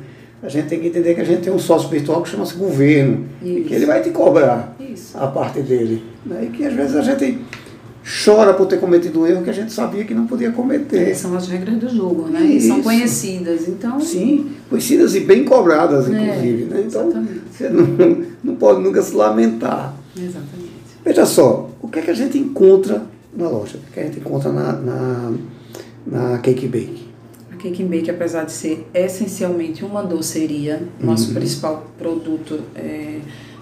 a 0.43 0.49
gente 0.49 0.67
tem 0.67 0.79
que 0.81 0.87
entender 0.87 1.15
que 1.15 1.21
a 1.21 1.23
gente 1.23 1.41
tem 1.41 1.53
um 1.53 1.59
sócio 1.59 1.87
virtual 1.87 2.21
que 2.21 2.29
chama-se 2.29 2.55
governo. 2.55 3.25
Isso. 3.41 3.57
E 3.57 3.63
que 3.63 3.73
ele 3.73 3.85
vai 3.85 4.01
te 4.01 4.09
cobrar 4.09 4.75
Isso. 4.79 5.17
a 5.17 5.27
parte 5.27 5.61
dele. 5.61 6.03
Né? 6.25 6.43
E 6.43 6.47
que 6.47 6.65
às 6.65 6.73
vezes 6.73 6.95
a 6.97 7.01
gente 7.01 7.39
chora 8.25 8.53
por 8.53 8.65
ter 8.65 8.79
cometido 8.79 9.21
um 9.21 9.27
erro 9.27 9.43
que 9.43 9.49
a 9.49 9.53
gente 9.53 9.71
sabia 9.71 10.03
que 10.03 10.15
não 10.15 10.25
podia 10.25 10.51
cometer. 10.51 11.15
São 11.15 11.35
as 11.35 11.47
regras 11.47 11.77
do 11.77 11.89
jogo, 11.89 12.27
né? 12.27 12.41
E 12.41 12.59
são 12.59 12.81
conhecidas, 12.81 13.67
então... 13.67 14.01
Sim, 14.01 14.51
conhecidas 14.67 15.13
e 15.13 15.19
bem 15.19 15.45
cobradas, 15.45 16.09
é, 16.09 16.11
inclusive. 16.11 16.63
É, 16.63 16.65
né? 16.65 16.83
Então, 16.87 17.07
exatamente. 17.07 17.41
você 17.51 17.69
não, 17.69 18.25
não 18.43 18.55
pode 18.55 18.81
nunca 18.81 19.01
se 19.03 19.15
lamentar. 19.15 19.95
Exatamente. 20.17 20.69
Veja 21.05 21.25
só, 21.25 21.69
o 21.81 21.87
que 21.87 21.99
é 21.99 22.01
que 22.01 22.11
a 22.11 22.15
gente 22.15 22.37
encontra 22.37 23.03
na 23.35 23.47
loja? 23.47 23.77
O 23.77 23.93
que, 23.93 23.99
é 23.99 24.03
que 24.03 24.09
a 24.09 24.11
gente 24.11 24.19
encontra 24.19 24.51
na, 24.51 24.73
na, 24.73 25.33
na 26.05 26.37
Cake 26.39 26.67
Bake? 26.67 27.07
A 27.51 27.55
Cake 27.57 27.83
Bake, 27.83 28.09
apesar 28.09 28.43
de 28.43 28.51
ser 28.51 28.87
essencialmente 28.93 29.85
uma 29.85 30.01
doceria, 30.01 30.81
nosso 30.99 31.27
uhum. 31.29 31.35
principal 31.35 31.87
produto 31.97 32.59
é 32.75 33.19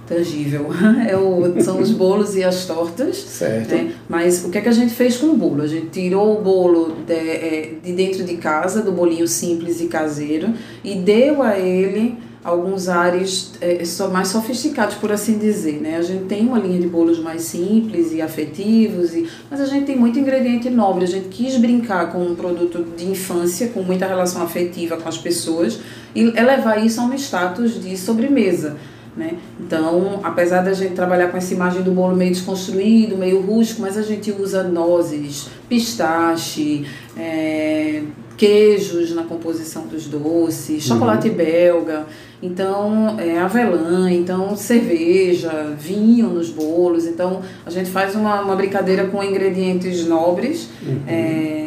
tangível. 0.08 0.68
É 1.08 1.16
o, 1.16 1.62
são 1.62 1.80
os 1.80 1.92
bolos 1.92 2.36
e 2.36 2.44
as 2.44 2.66
tortas. 2.66 3.18
Certo. 3.18 3.74
Né? 3.74 3.94
Mas 4.10 4.44
o 4.44 4.50
que, 4.50 4.58
é 4.58 4.62
que 4.62 4.70
a 4.70 4.74
gente 4.74 4.94
fez 4.94 5.18
com 5.18 5.28
o 5.28 5.36
bolo? 5.36 5.62
A 5.62 5.68
gente 5.68 5.88
tirou 5.88 6.38
o 6.38 6.42
bolo 6.42 6.98
de, 7.06 7.14
é, 7.14 7.74
de 7.84 7.94
dentro 7.94 8.24
de 8.24 8.38
casa, 8.38 8.82
do 8.82 8.92
bolinho 8.92 9.28
simples 9.28 9.80
e 9.80 9.88
caseiro, 9.88 10.54
e 10.84 10.96
deu 10.96 11.42
a 11.42 11.58
ele 11.58 12.18
alguns 12.48 12.88
ares 12.88 13.52
é, 13.60 13.84
mais 14.08 14.30
sofisticados, 14.30 14.96
por 14.96 15.12
assim 15.12 15.38
dizer. 15.38 15.82
Né? 15.82 15.98
A 15.98 16.02
gente 16.02 16.26
tem 16.26 16.48
uma 16.48 16.58
linha 16.58 16.80
de 16.80 16.88
bolos 16.88 17.20
mais 17.20 17.42
simples 17.42 18.14
e 18.14 18.22
afetivos, 18.22 19.14
e, 19.14 19.28
mas 19.52 19.60
a 19.60 19.66
gente 19.66 19.86
tem 19.86 19.98
muito 19.98 20.18
ingrediente 20.18 20.70
nobre. 20.70 21.04
A 21.04 21.08
gente 21.08 21.28
quis 21.28 21.58
brincar 21.58 22.10
com 22.12 22.20
um 22.20 22.36
produto 22.36 22.86
de 22.96 23.06
infância, 23.06 23.68
com 23.68 23.82
muita 23.82 24.08
relação 24.08 24.42
afetiva 24.42 24.96
com 24.96 25.10
as 25.10 25.18
pessoas, 25.18 25.80
e 26.16 26.22
elevar 26.38 26.84
isso 26.84 27.02
a 27.02 27.04
um 27.04 27.14
status 27.14 27.82
de 27.84 27.98
sobremesa. 27.98 28.78
Né? 29.18 29.34
Então, 29.60 30.20
apesar 30.24 30.62
da 30.62 30.74
gente 30.74 30.94
trabalhar 30.94 31.30
com 31.30 31.38
essa 31.38 31.52
imagem 31.52 31.82
do 31.82 31.92
bolo 31.92 32.16
meio 32.16 32.30
desconstruído, 32.30 33.18
meio 33.18 33.42
rústico, 33.42 33.82
mas 33.82 33.98
a 33.98 34.04
gente 34.04 34.32
usa 34.32 34.62
nozes, 34.62 35.50
pistache, 35.68 36.86
é, 37.18 38.04
queijos 38.38 39.16
na 39.16 39.24
composição 39.24 39.88
dos 39.88 40.06
doces, 40.06 40.84
chocolate 40.84 41.30
uhum. 41.30 41.36
belga, 41.36 42.06
então 42.44 43.20
é, 43.20 43.40
avelã, 43.40 44.12
então 44.12 44.56
cerveja, 44.56 45.76
vinho 45.76 46.28
nos 46.30 46.52
bolos. 46.52 47.08
Então 47.08 47.42
a 47.66 47.72
gente 47.72 47.90
faz 47.90 48.14
uma, 48.14 48.42
uma 48.42 48.56
brincadeira 48.56 49.08
com 49.08 49.24
ingredientes 49.24 50.06
nobres. 50.06 50.70
Uhum. 50.86 51.02
É, 51.08 51.67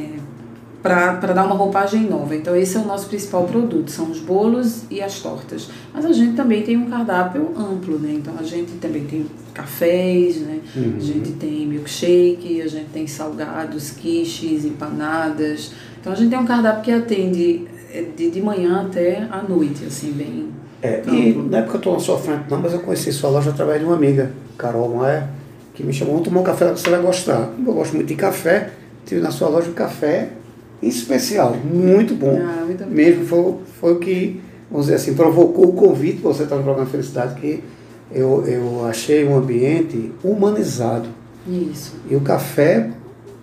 para 0.83 1.33
dar 1.35 1.45
uma 1.45 1.55
roupagem 1.55 2.09
nova. 2.09 2.35
Então 2.35 2.57
esse 2.57 2.77
é 2.77 2.81
o 2.81 2.85
nosso 2.85 3.07
principal 3.09 3.45
produto, 3.45 3.91
são 3.91 4.11
os 4.11 4.19
bolos 4.19 4.85
e 4.91 5.01
as 5.03 5.21
tortas. 5.21 5.69
Mas 5.93 6.05
a 6.05 6.13
gente 6.13 6.35
também 6.35 6.63
tem 6.63 6.77
um 6.77 6.89
cardápio 6.89 7.53
amplo, 7.57 7.99
né? 7.99 8.13
Então 8.15 8.35
a 8.39 8.43
gente 8.43 8.73
também 8.73 9.05
tem 9.05 9.27
cafés, 9.53 10.37
né? 10.41 10.61
Uhum. 10.75 10.95
A 10.97 11.01
gente 11.01 11.33
tem 11.33 11.67
milkshake, 11.67 12.63
a 12.63 12.69
gente 12.69 12.91
tem 12.91 13.07
salgados, 13.07 13.91
quiches, 13.91 14.65
empanadas. 14.65 15.73
Então 16.01 16.13
a 16.13 16.17
gente 16.17 16.31
tem 16.31 16.39
um 16.39 16.47
cardápio 16.47 16.83
que 16.83 16.93
atende 16.93 17.67
é, 17.93 18.03
de, 18.17 18.31
de 18.31 18.41
manhã 18.41 18.87
até 18.87 19.27
à 19.31 19.43
noite, 19.43 19.85
assim, 19.85 20.13
bem. 20.13 20.49
É, 20.83 21.03
e 21.07 21.35
não 21.35 21.59
é 21.59 21.61
porque 21.61 21.77
eu 21.77 21.81
estou 21.81 21.93
na 21.93 21.99
sua 21.99 22.17
frente, 22.17 22.45
não, 22.49 22.59
mas 22.59 22.73
eu 22.73 22.81
conheci 22.81 23.13
sua 23.13 23.29
loja 23.29 23.51
através 23.51 23.81
de 23.81 23.85
uma 23.85 23.97
amiga, 23.97 24.33
Carol 24.57 24.89
Maia, 24.97 25.29
que 25.75 25.83
me 25.83 25.93
chamou, 25.93 26.15
vamos 26.15 26.27
tomar 26.27 26.41
um 26.41 26.45
café 26.45 26.73
que 26.73 26.81
você 26.81 26.89
vai 26.89 27.03
gostar. 27.03 27.51
Eu 27.59 27.75
gosto 27.75 27.97
muito 27.97 28.09
de 28.09 28.15
café, 28.15 28.71
tive 29.05 29.21
na 29.21 29.31
sua 29.31 29.51
loja 29.51 29.69
um 29.69 29.75
café 29.75 30.31
especial, 30.83 31.57
muito 31.57 32.15
bom. 32.15 32.41
Ah, 32.41 32.65
muito 32.65 32.87
Mesmo 32.87 33.25
foi, 33.27 33.55
foi 33.81 33.93
o 33.93 33.99
que, 33.99 34.41
vamos 34.71 34.87
dizer 34.87 34.97
assim, 34.97 35.15
provocou 35.15 35.69
o 35.69 35.73
convite 35.73 36.21
para 36.21 36.33
você 36.33 36.45
estar 36.45 36.57
no 36.57 36.63
programa 36.63 36.89
Felicidade, 36.89 37.41
que 37.41 37.63
eu, 38.13 38.45
eu 38.47 38.87
achei 38.87 39.25
um 39.25 39.37
ambiente 39.37 40.13
humanizado. 40.23 41.09
Isso. 41.47 41.95
E 42.09 42.17
o 42.17 42.21
café 42.21 42.91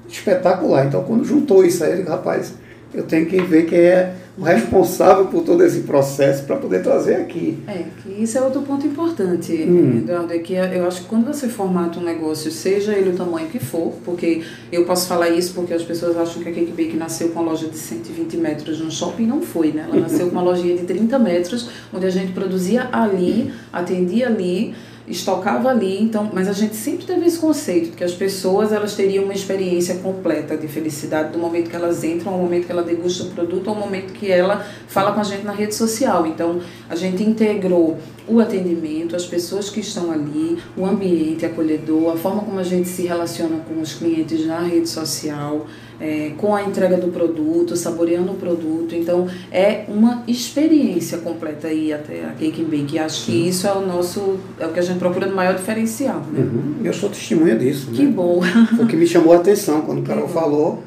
espetacular. 0.07 0.85
Então, 0.85 1.03
quando 1.03 1.23
juntou 1.23 1.65
isso 1.65 1.83
aí, 1.83 1.91
eu 1.91 1.97
digo, 1.97 2.09
rapaz, 2.09 2.53
eu 2.93 3.03
tenho 3.03 3.25
que 3.25 3.41
ver 3.41 3.65
quem 3.65 3.79
é 3.79 4.15
o 4.37 4.43
responsável 4.43 5.25
por 5.25 5.43
todo 5.43 5.63
esse 5.63 5.81
processo 5.81 6.43
para 6.43 6.57
poder 6.57 6.83
trazer 6.83 7.15
aqui. 7.15 7.57
É, 7.67 7.85
que 8.01 8.21
isso 8.21 8.37
é 8.37 8.41
outro 8.41 8.61
ponto 8.61 8.85
importante, 8.85 9.51
hum. 9.51 9.97
Eduardo, 9.97 10.31
é 10.31 10.37
que 10.37 10.53
eu 10.53 10.87
acho 10.87 11.01
que 11.01 11.07
quando 11.07 11.25
você 11.25 11.47
formata 11.47 11.99
um 11.99 12.03
negócio, 12.03 12.51
seja 12.51 12.93
ele 12.93 13.09
o 13.09 13.15
tamanho 13.15 13.47
que 13.47 13.59
for, 13.59 13.93
porque 14.05 14.43
eu 14.71 14.85
posso 14.85 15.07
falar 15.07 15.29
isso 15.29 15.53
porque 15.53 15.73
as 15.73 15.81
pessoas 15.81 16.15
acham 16.15 16.43
que 16.43 16.49
a 16.49 16.51
Cake 16.51 16.71
Bake 16.71 16.95
nasceu 16.95 17.29
com 17.29 17.39
uma 17.39 17.51
loja 17.51 17.67
de 17.67 17.77
120 17.77 18.37
metros 18.37 18.79
no 18.79 18.91
shopping, 18.91 19.25
não 19.25 19.41
foi, 19.41 19.71
né? 19.71 19.87
Ela 19.89 20.01
nasceu 20.01 20.27
com 20.27 20.33
uma 20.33 20.43
lojinha 20.43 20.77
de 20.77 20.83
30 20.83 21.17
metros, 21.17 21.69
onde 21.91 22.05
a 22.05 22.09
gente 22.11 22.31
produzia 22.33 22.89
ali, 22.91 23.51
atendia 23.73 24.27
ali, 24.27 24.75
estocava 25.07 25.69
ali, 25.69 26.01
então, 26.03 26.29
mas 26.33 26.49
a 26.49 26.51
gente 26.51 26.75
sempre 26.75 27.05
teve 27.05 27.25
esse 27.25 27.39
conceito 27.39 27.95
que 27.95 28.03
as 28.03 28.11
pessoas 28.11 28.73
elas 28.73 28.93
teriam 28.93 29.23
uma 29.23 29.33
experiência 29.33 29.95
completa 29.95 30.57
de 30.57 30.67
felicidade 30.67 31.31
do 31.31 31.39
momento 31.39 31.69
que 31.69 31.75
elas 31.75 32.03
entram 32.03 32.33
ao 32.33 32.39
momento 32.39 32.65
que 32.65 32.71
ela 32.71 32.83
degusta 32.83 33.23
o 33.23 33.27
produto 33.27 33.69
ao 33.69 33.75
momento 33.75 34.11
que 34.11 34.29
ela 34.29 34.65
fala 34.87 35.13
com 35.13 35.21
a 35.21 35.23
gente 35.23 35.45
na 35.45 35.53
rede 35.53 35.73
social. 35.73 36.27
Então, 36.27 36.59
a 36.89 36.95
gente 36.95 37.23
integrou 37.23 37.97
o 38.27 38.41
atendimento, 38.41 39.15
as 39.15 39.25
pessoas 39.25 39.69
que 39.69 39.79
estão 39.79 40.11
ali, 40.11 40.57
o 40.75 40.85
ambiente 40.85 41.45
acolhedor, 41.45 42.13
a 42.13 42.17
forma 42.17 42.41
como 42.41 42.59
a 42.59 42.63
gente 42.63 42.89
se 42.89 43.03
relaciona 43.03 43.59
com 43.59 43.79
os 43.79 43.93
clientes 43.93 44.45
na 44.45 44.59
rede 44.59 44.89
social, 44.89 45.65
é, 45.99 46.31
com 46.37 46.55
a 46.55 46.63
entrega 46.63 46.97
do 46.97 47.07
produto, 47.07 47.75
saboreando 47.75 48.31
o 48.31 48.35
produto. 48.35 48.95
Então, 48.95 49.27
é 49.51 49.85
uma 49.87 50.23
experiência 50.27 51.17
completa 51.19 51.67
aí 51.67 51.91
até 51.91 52.25
a 52.25 52.29
Cake 52.29 52.61
and 52.61 52.65
Bake. 52.65 52.99
Acho 52.99 53.25
Sim. 53.25 53.31
que 53.31 53.49
isso 53.49 53.67
é 53.67 53.73
o 53.73 53.85
nosso, 53.85 54.39
é 54.59 54.65
o 54.65 54.71
que 54.71 54.79
a 54.79 54.83
gente 54.83 54.99
procura 54.99 55.25
no 55.25 55.35
maior 55.35 55.55
diferencial. 55.55 56.21
Né? 56.31 56.39
Uhum. 56.39 56.75
Eu 56.83 56.93
sou 56.93 57.09
testemunha 57.09 57.55
disso. 57.55 57.91
Que 57.91 58.03
né? 58.03 58.11
bom. 58.11 58.41
Foi 58.75 58.85
o 58.85 58.87
que 58.87 58.95
me 58.95 59.07
chamou 59.07 59.33
a 59.33 59.37
atenção 59.37 59.81
quando 59.81 59.99
o 59.99 60.03
Carol 60.03 60.27
falou 60.27 60.83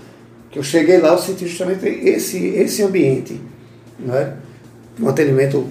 que 0.51 0.59
eu 0.59 0.63
cheguei 0.63 0.99
lá, 0.99 1.11
eu 1.11 1.19
senti 1.19 1.47
justamente 1.47 1.87
esse, 1.87 2.45
esse 2.49 2.83
ambiente. 2.83 3.41
Né? 3.99 4.35
Um 5.01 5.09
atendimento 5.09 5.65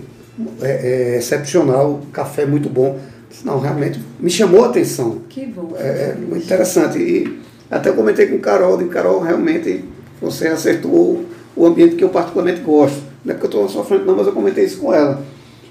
é, 0.61 0.69
é, 0.69 1.17
excepcional, 1.17 2.01
café 2.13 2.45
muito 2.45 2.69
bom. 2.69 2.97
Não, 3.43 3.59
realmente 3.59 3.99
me 4.19 4.29
chamou 4.29 4.63
a 4.63 4.69
atenção. 4.69 5.21
Que 5.29 5.45
bom. 5.45 5.73
É, 5.77 6.11
é 6.11 6.15
muito 6.15 6.45
interessante. 6.45 6.97
E 6.97 7.39
até 7.69 7.91
comentei 7.91 8.27
com 8.27 8.35
o 8.35 8.39
Carol, 8.39 8.81
e 8.81 8.87
Carol, 8.87 9.19
realmente 9.19 9.85
você 10.21 10.47
acertou 10.47 11.25
o 11.55 11.65
ambiente 11.65 11.95
que 11.95 12.03
eu 12.03 12.09
particularmente 12.09 12.61
gosto. 12.61 13.01
Não 13.23 13.33
é 13.33 13.37
porque 13.37 13.55
eu 13.55 13.65
estou 13.65 13.83
frente, 13.83 14.05
não, 14.05 14.15
mas 14.15 14.27
eu 14.27 14.33
comentei 14.33 14.65
isso 14.65 14.79
com 14.79 14.93
ela. 14.93 15.21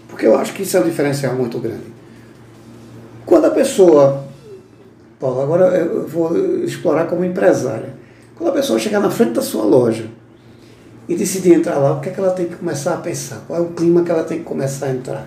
Porque 0.08 0.26
eu 0.26 0.36
acho 0.36 0.52
que 0.52 0.62
isso 0.62 0.76
é 0.76 0.80
um 0.80 0.84
diferencial 0.84 1.34
muito 1.34 1.58
grande. 1.58 1.98
Quando 3.26 3.46
a 3.46 3.50
pessoa. 3.50 4.24
Paulo, 5.18 5.40
agora 5.40 5.76
eu 5.76 6.06
vou 6.06 6.36
explorar 6.62 7.06
como 7.06 7.24
empresária. 7.24 7.94
Quando 8.36 8.50
a 8.50 8.52
pessoa 8.52 8.78
chegar 8.78 9.00
na 9.00 9.10
frente 9.10 9.32
da 9.32 9.42
sua 9.42 9.64
loja 9.64 10.06
e 11.08 11.16
decidir 11.16 11.54
entrar 11.54 11.76
lá, 11.78 11.94
o 11.94 12.00
que 12.00 12.10
é 12.10 12.12
que 12.12 12.20
ela 12.20 12.30
tem 12.30 12.46
que 12.46 12.54
começar 12.54 12.94
a 12.94 12.98
pensar? 12.98 13.42
Qual 13.46 13.58
é 13.58 13.62
o 13.62 13.70
clima 13.70 14.04
que 14.04 14.10
ela 14.12 14.22
tem 14.22 14.38
que 14.38 14.44
começar 14.44 14.86
a 14.86 14.90
entrar? 14.90 15.26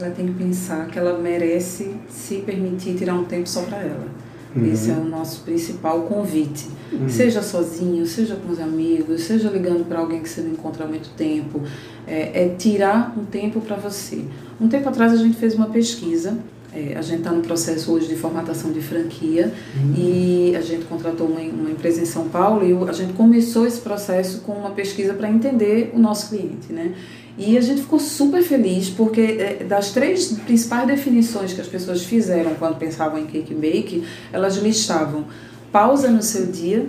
Ela 0.00 0.10
tem 0.10 0.26
que 0.26 0.32
pensar 0.32 0.86
que 0.88 0.98
ela 0.98 1.16
merece 1.18 1.94
se 2.08 2.36
permitir 2.38 2.94
tirar 2.94 3.14
um 3.14 3.24
tempo 3.24 3.48
só 3.48 3.62
para 3.62 3.78
ela. 3.78 4.06
Uhum. 4.54 4.72
Esse 4.72 4.90
é 4.90 4.94
o 4.94 5.04
nosso 5.04 5.42
principal 5.42 6.02
convite. 6.02 6.66
Uhum. 6.92 7.08
Seja 7.08 7.42
sozinho, 7.42 8.06
seja 8.06 8.34
com 8.36 8.50
os 8.52 8.60
amigos, 8.60 9.22
seja 9.22 9.48
ligando 9.50 9.86
para 9.86 9.98
alguém 9.98 10.20
que 10.20 10.28
você 10.28 10.40
não 10.40 10.52
encontra 10.52 10.84
há 10.84 10.88
muito 10.88 11.10
tempo. 11.10 11.62
É, 12.06 12.44
é 12.44 12.54
tirar 12.56 13.14
um 13.18 13.24
tempo 13.24 13.60
para 13.60 13.76
você. 13.76 14.24
Um 14.60 14.68
tempo 14.68 14.88
atrás 14.88 15.12
a 15.12 15.16
gente 15.16 15.36
fez 15.36 15.54
uma 15.54 15.66
pesquisa 15.66 16.38
é, 16.72 16.96
a 16.96 17.02
gente 17.02 17.20
está 17.20 17.32
no 17.32 17.40
processo 17.40 17.90
hoje 17.92 18.08
de 18.08 18.16
formatação 18.16 18.70
de 18.70 18.80
franquia 18.80 19.52
uhum. 19.74 19.94
e 19.96 20.56
a 20.56 20.60
gente 20.60 20.84
contratou 20.84 21.26
uma, 21.26 21.40
uma, 21.40 21.70
empresa 21.70 22.02
em 22.02 22.04
São 22.04 22.28
Paulo 22.28 22.62
e 22.62 22.88
a 22.88 22.92
gente 22.92 23.14
começou 23.14 23.66
esse 23.66 23.80
processo 23.80 24.42
com 24.42 24.52
uma 24.52 24.70
pesquisa 24.70 25.14
para 25.14 25.30
entender 25.30 25.90
o 25.94 25.98
nosso 25.98 26.28
cliente, 26.28 26.70
né? 26.70 26.94
E 27.38 27.56
a 27.56 27.60
gente 27.60 27.82
ficou 27.82 28.00
super 28.00 28.42
feliz 28.42 28.90
porque 28.90 29.20
é, 29.20 29.64
das 29.64 29.92
três 29.92 30.26
principais 30.32 30.88
definições 30.88 31.52
que 31.52 31.60
as 31.60 31.68
pessoas 31.68 32.02
fizeram 32.02 32.54
quando 32.56 32.76
pensavam 32.76 33.18
em 33.18 33.26
cake 33.26 33.54
bake, 33.54 34.02
elas 34.32 34.56
listavam 34.56 35.24
pausa 35.70 36.10
no 36.10 36.20
seu 36.20 36.46
dia, 36.46 36.86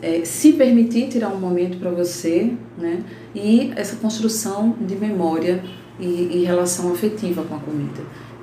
é, 0.00 0.24
se 0.24 0.52
permitir 0.52 1.08
tirar 1.08 1.28
um 1.28 1.38
momento 1.38 1.78
para 1.78 1.90
você, 1.90 2.52
né? 2.78 3.02
E 3.34 3.72
essa 3.74 3.96
construção 3.96 4.76
de 4.80 4.94
memória 4.94 5.62
e, 5.98 6.04
e 6.04 6.44
relação 6.44 6.92
afetiva 6.92 7.42
com 7.42 7.56
a 7.56 7.58
comida. 7.58 8.02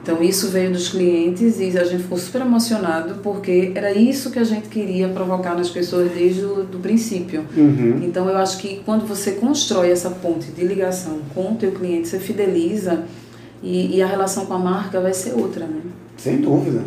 Então 0.10 0.24
isso 0.24 0.48
veio 0.48 0.72
dos 0.72 0.89
clientes 0.89 1.60
e 1.60 1.78
a 1.78 1.84
gente 1.84 2.01
ficou 2.01 2.18
super 2.18 2.42
emocionado 2.42 3.20
porque 3.22 3.72
era 3.75 3.94
isso 3.94 4.32
que 4.32 4.39
a 4.39 4.44
gente 4.44 4.68
queria 4.68 5.08
provocar 5.08 5.54
nas 5.56 5.70
pessoas 5.70 6.12
desde 6.12 6.44
o 6.44 6.63
do 6.63 6.80
princípio. 6.80 7.46
Uhum. 7.56 8.01
Então 8.01 8.28
eu 8.28 8.36
acho 8.38 8.58
que 8.58 8.82
quando 8.84 9.06
você 9.06 9.34
constrói 9.34 9.92
essa 9.92 10.10
ponte 10.10 10.48
de 10.48 10.66
ligação 10.66 11.20
com 11.36 11.51
o 11.51 11.56
teu 11.56 11.74
cliente, 11.74 12.08
você 12.08 12.18
fideliza 12.18 13.04
e, 13.62 13.98
e 13.98 14.01
a 14.01 14.08
relação 14.08 14.48
com 14.48 14.54
a 14.56 14.58
marca 14.58 15.00
vai 15.00 15.13
ser 15.13 15.34
outra, 15.36 15.68
né? 15.68 15.80
Sem 16.18 16.38
dúvida. 16.38 16.82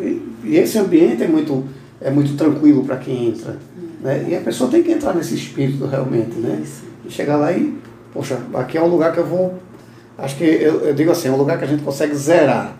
E, 0.00 0.22
e 0.44 0.56
esse 0.56 0.78
ambiente 0.78 1.24
é 1.24 1.26
muito, 1.26 1.64
é 2.00 2.12
muito 2.12 2.36
tranquilo 2.36 2.84
para 2.84 2.98
quem 2.98 3.30
entra. 3.30 3.58
Uhum. 3.76 3.88
Né? 4.02 4.26
E 4.28 4.36
a 4.36 4.40
pessoa 4.40 4.70
tem 4.70 4.84
que 4.84 4.92
entrar 4.92 5.16
nesse 5.16 5.34
espírito 5.34 5.84
realmente, 5.84 6.36
né? 6.36 6.60
Isso. 6.62 6.84
E 7.04 7.10
chegar 7.10 7.38
lá 7.38 7.50
e, 7.52 7.76
poxa, 8.12 8.38
aqui 8.54 8.78
é 8.78 8.80
um 8.80 8.88
lugar 8.88 9.12
que 9.12 9.18
eu 9.18 9.26
vou 9.26 9.58
acho 10.18 10.36
que 10.36 10.44
eu, 10.44 10.86
eu, 10.86 10.94
digo 10.94 11.10
assim, 11.10 11.28
é 11.28 11.30
um 11.30 11.36
lugar 11.36 11.58
que 11.58 11.64
a 11.64 11.68
gente 11.68 11.82
consegue 11.82 12.14
zerar. 12.14 12.76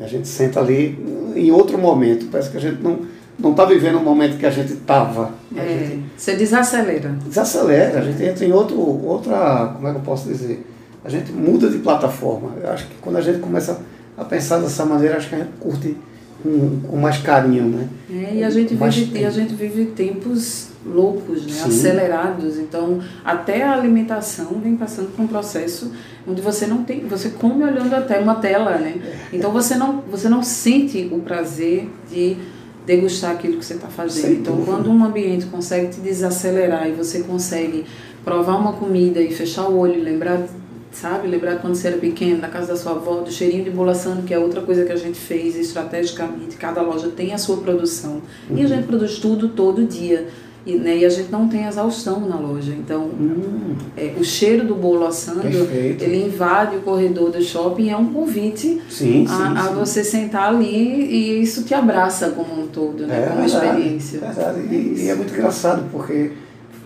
A 0.00 0.06
gente 0.06 0.26
senta 0.26 0.60
ali 0.60 0.98
em 1.36 1.50
outro 1.50 1.78
momento. 1.78 2.26
Parece 2.30 2.50
que 2.50 2.56
a 2.56 2.60
gente 2.60 2.82
não 2.82 3.00
não 3.38 3.50
está 3.52 3.64
vivendo 3.64 3.96
o 3.96 4.02
momento 4.02 4.38
que 4.38 4.46
a 4.46 4.50
gente 4.50 4.72
estava. 4.72 5.30
É, 5.56 5.98
você 6.16 6.36
desacelera. 6.36 7.10
Desacelera, 7.26 7.98
a 7.98 8.02
gente 8.02 8.22
entra 8.22 8.44
em 8.44 8.52
outro, 8.52 8.78
outra, 8.78 9.72
como 9.74 9.88
é 9.88 9.90
que 9.90 9.96
eu 9.96 10.02
posso 10.02 10.28
dizer? 10.28 10.64
A 11.04 11.08
gente 11.08 11.32
muda 11.32 11.68
de 11.68 11.78
plataforma. 11.78 12.52
Eu 12.62 12.70
acho 12.70 12.86
que 12.86 12.94
quando 13.00 13.16
a 13.16 13.20
gente 13.20 13.40
começa 13.40 13.80
a 14.16 14.24
pensar 14.24 14.58
dessa 14.58 14.84
maneira, 14.84 15.16
acho 15.16 15.28
que 15.28 15.34
a 15.34 15.38
gente 15.38 15.50
curte 15.58 15.96
com, 16.42 16.80
com 16.80 16.96
mais 16.96 17.18
carinho, 17.18 17.64
né? 17.64 17.88
É, 18.10 18.36
e 18.36 18.44
a 18.44 18.50
gente, 18.50 18.74
vive, 18.74 19.18
e 19.18 19.24
a 19.24 19.30
gente 19.30 19.54
vive 19.54 19.86
tempos 19.86 20.68
loucos, 20.84 21.46
né? 21.46 21.62
acelerados. 21.64 22.58
Então, 22.58 23.00
até 23.24 23.62
a 23.62 23.72
alimentação 23.72 24.60
vem 24.62 24.76
passando 24.76 25.14
por 25.14 25.22
um 25.22 25.26
processo 25.26 25.92
onde 26.26 26.40
você 26.40 26.66
não 26.66 26.84
tem, 26.84 27.00
você 27.06 27.30
come 27.30 27.64
olhando 27.64 27.94
até 27.94 28.18
uma 28.18 28.36
tela, 28.36 28.78
né? 28.78 28.94
É. 29.04 29.36
Então 29.36 29.50
você 29.50 29.76
não, 29.76 30.02
você 30.10 30.28
não 30.28 30.42
sente 30.42 31.08
o 31.12 31.18
prazer 31.20 31.88
de 32.10 32.36
degustar 32.86 33.32
aquilo 33.32 33.58
que 33.58 33.64
você 33.64 33.74
está 33.74 33.88
fazendo. 33.88 34.40
Então, 34.40 34.64
quando 34.64 34.90
um 34.90 35.04
ambiente 35.04 35.46
consegue 35.46 35.88
te 35.88 36.00
desacelerar 36.00 36.88
e 36.88 36.92
você 36.92 37.22
consegue 37.22 37.84
provar 38.24 38.56
uma 38.56 38.72
comida 38.72 39.20
e 39.20 39.32
fechar 39.32 39.68
o 39.68 39.78
olho, 39.78 40.02
lembrar 40.02 40.40
sabe? 40.92 41.26
Lembrar 41.26 41.56
quando 41.56 41.74
você 41.74 41.88
era 41.88 41.98
pequeno, 41.98 42.40
na 42.40 42.48
casa 42.48 42.68
da 42.68 42.76
sua 42.76 42.92
avó, 42.92 43.20
do 43.20 43.30
cheirinho 43.30 43.64
de 43.64 43.70
bolação, 43.70 44.22
que 44.22 44.32
é 44.32 44.38
outra 44.38 44.60
coisa 44.60 44.84
que 44.84 44.92
a 44.92 44.96
gente 44.96 45.18
fez 45.18 45.56
estrategicamente. 45.56 46.56
Cada 46.56 46.82
loja 46.82 47.08
tem 47.08 47.32
a 47.32 47.38
sua 47.38 47.56
produção. 47.58 48.22
Uhum. 48.48 48.56
E 48.56 48.60
a 48.60 48.62
uhum. 48.62 48.68
gente 48.68 48.86
produz 48.86 49.18
tudo 49.18 49.48
todo 49.48 49.84
dia. 49.84 50.28
E, 50.64 50.76
né, 50.76 50.98
e 50.98 51.04
a 51.04 51.08
gente 51.08 51.30
não 51.32 51.48
tem 51.48 51.66
exaustão 51.66 52.20
na 52.20 52.38
loja. 52.38 52.72
Então, 52.72 53.06
hum. 53.06 53.74
é, 53.96 54.14
o 54.16 54.22
cheiro 54.22 54.64
do 54.64 54.76
bolo 54.76 55.04
assando, 55.04 55.40
Perfeito. 55.40 56.04
ele 56.04 56.26
invade 56.26 56.76
o 56.76 56.82
corredor 56.82 57.32
do 57.32 57.42
shopping 57.42 57.86
e 57.86 57.90
é 57.90 57.96
um 57.96 58.12
convite 58.12 58.80
sim, 58.88 59.26
a, 59.28 59.28
sim, 59.28 59.56
a 59.56 59.68
sim. 59.68 59.74
você 59.74 60.04
sentar 60.04 60.54
ali 60.54 60.68
e 60.68 61.42
isso 61.42 61.64
te 61.64 61.74
abraça 61.74 62.30
como 62.30 62.62
um 62.62 62.68
todo, 62.68 63.08
né, 63.08 63.24
é, 63.24 63.26
como 63.26 63.40
verdade, 63.40 63.66
experiência. 63.66 64.20
Verdade. 64.20 64.60
E, 64.70 64.94
e, 64.98 65.08
é 65.08 65.14
muito 65.16 65.34
engraçado, 65.34 65.84
porque 65.90 66.30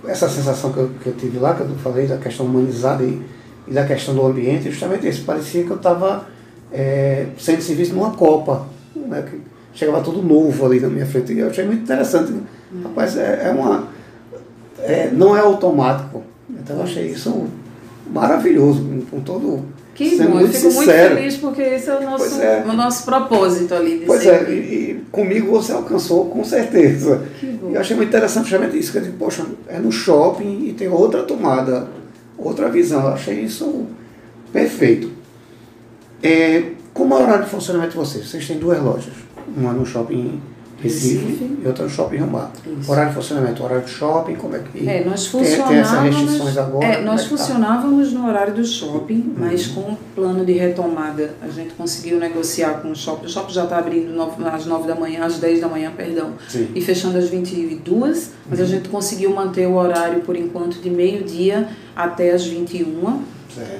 essa 0.07 0.27
sensação 0.27 0.73
que 0.73 0.79
eu, 0.79 0.91
que 1.03 1.09
eu 1.09 1.13
tive 1.15 1.39
lá, 1.39 1.55
que 1.55 1.61
eu 1.61 1.69
falei 1.77 2.07
da 2.07 2.17
questão 2.17 2.47
humanizada 2.47 3.05
e, 3.05 3.21
e 3.67 3.73
da 3.73 3.85
questão 3.85 4.15
do 4.15 4.25
ambiente, 4.25 4.71
justamente 4.71 5.09
isso. 5.09 5.25
Parecia 5.25 5.65
que 5.65 5.71
eu 5.71 5.77
estava 5.77 6.27
é, 6.73 7.27
sendo 7.39 7.63
serviço 7.63 7.95
numa 7.95 8.13
Copa. 8.13 8.67
Né, 8.95 9.25
que 9.31 9.41
chegava 9.77 10.01
tudo 10.01 10.23
novo 10.23 10.65
ali 10.65 10.81
na 10.81 10.89
minha 10.89 11.07
frente. 11.07 11.33
E 11.33 11.41
eu 11.41 11.49
achei 11.49 11.65
muito 11.65 11.83
interessante. 11.83 12.33
Rapaz, 12.83 13.17
é, 13.17 13.49
é 13.49 13.51
uma. 13.51 13.89
É, 14.83 15.11
não 15.13 15.37
é 15.37 15.41
automático. 15.41 16.23
Então 16.51 16.77
eu 16.77 16.83
achei 16.83 17.07
isso 17.07 17.47
maravilhoso, 18.11 18.85
com 19.11 19.21
todo. 19.21 19.65
Que 19.95 20.17
bom, 20.19 20.41
eu 20.41 20.49
fico 20.49 20.71
sincero. 20.71 20.75
muito 20.75 21.17
feliz 21.17 21.37
porque 21.39 21.63
esse 21.63 21.89
é 21.89 21.97
o 21.97 22.03
nosso, 22.03 22.41
é. 22.41 22.65
o 22.69 22.73
nosso 22.75 23.05
propósito 23.05 23.75
ali. 23.75 24.01
De 24.01 24.05
pois 24.05 24.27
é, 24.27 24.51
e, 24.51 24.53
e, 24.53 25.05
comigo 25.11 25.51
você 25.51 25.73
alcançou 25.73 26.27
com 26.27 26.45
certeza. 26.45 27.23
Que 27.41 27.47
bom. 27.47 27.71
E 27.71 27.75
eu 27.75 27.81
achei 27.81 27.97
muito 27.97 28.11
interessante 28.11 28.51
justamente 28.51 28.79
isso, 28.79 28.93
que 28.93 28.99
eu 28.99 29.03
digo, 29.03 29.17
poxa, 29.17 29.47
é 29.69 29.79
no 29.79 29.91
shopping 29.91 30.67
e 30.67 30.75
tem 30.75 30.89
outra 30.89 31.23
tomada, 31.23 31.89
outra 32.39 32.69
visão. 32.69 33.03
Eu 33.03 33.09
achei 33.09 33.41
isso 33.41 33.87
perfeito. 34.53 35.11
É, 36.23 36.73
como 36.93 37.15
é 37.15 37.19
o 37.19 37.23
horário 37.23 37.45
de 37.45 37.51
funcionamento 37.51 37.93
de 37.93 37.97
vocês? 37.97 38.29
Vocês 38.29 38.47
têm 38.47 38.59
duas 38.59 38.81
lojas, 38.81 39.13
uma 39.57 39.73
no 39.73 39.85
shopping 39.85 40.41
Recife, 40.83 41.25
Recife. 41.25 41.59
e 41.63 41.67
outra 41.67 41.85
no 41.85 41.91
Shopping 41.91 42.17
Rio 42.17 42.27
Mar. 42.27 42.53
Horário 42.87 43.11
de 43.11 43.17
funcionamento, 43.17 43.65
horário 43.65 43.85
de 43.85 43.91
shopping, 43.91 44.35
como 44.35 44.57
é 44.57 44.59
que 44.59 44.89
é, 44.89 45.05
nós 45.05 45.27
funcionávamos, 45.27 45.69
tem, 45.69 45.69
tem 45.69 45.79
essas 45.79 46.03
restrições 46.03 46.57
agora? 46.59 46.87
É, 46.87 47.03
nós 47.03 47.23
é 47.23 47.29
funcionávamos 47.29 48.13
tá? 48.13 48.19
no 48.19 48.29
horário 48.29 48.55
do 48.55 48.65
shopping, 48.65 49.15
uhum. 49.15 49.35
mas 49.39 49.67
com 49.69 49.81
o 49.81 49.99
plano 50.15 50.45
de 50.45 50.53
retomada 50.53 51.35
a 51.41 51.49
gente 51.49 51.73
conseguiu 51.75 52.19
negociar 52.19 52.83
com 52.83 52.91
o 52.91 52.97
shopping. 52.97 53.27
O 53.27 53.29
shopping 53.29 53.53
já 53.53 53.65
está 53.65 53.79
abrindo 53.79 54.21
às 54.53 54.67
9 54.67 54.87
da 54.87 54.95
manhã, 54.95 55.25
às 55.25 55.39
10 55.39 55.61
da 55.61 55.69
manhã, 55.69 55.93
perdão, 55.97 56.33
Sim. 56.49 56.69
e 56.75 56.81
fechando 56.83 57.17
às 57.17 57.29
22, 57.29 58.33
mas 58.49 58.59
uhum. 58.59 58.65
a 58.65 58.69
gente 58.69 58.89
conseguiu 58.89 59.35
manter 59.35 59.67
o 59.67 59.75
horário 59.75 60.21
por 60.21 60.37
enquanto 60.37 60.81
de 60.81 60.91
meio-dia 60.91 61.69
até 61.95 62.33
às 62.33 62.47
21 62.47 63.36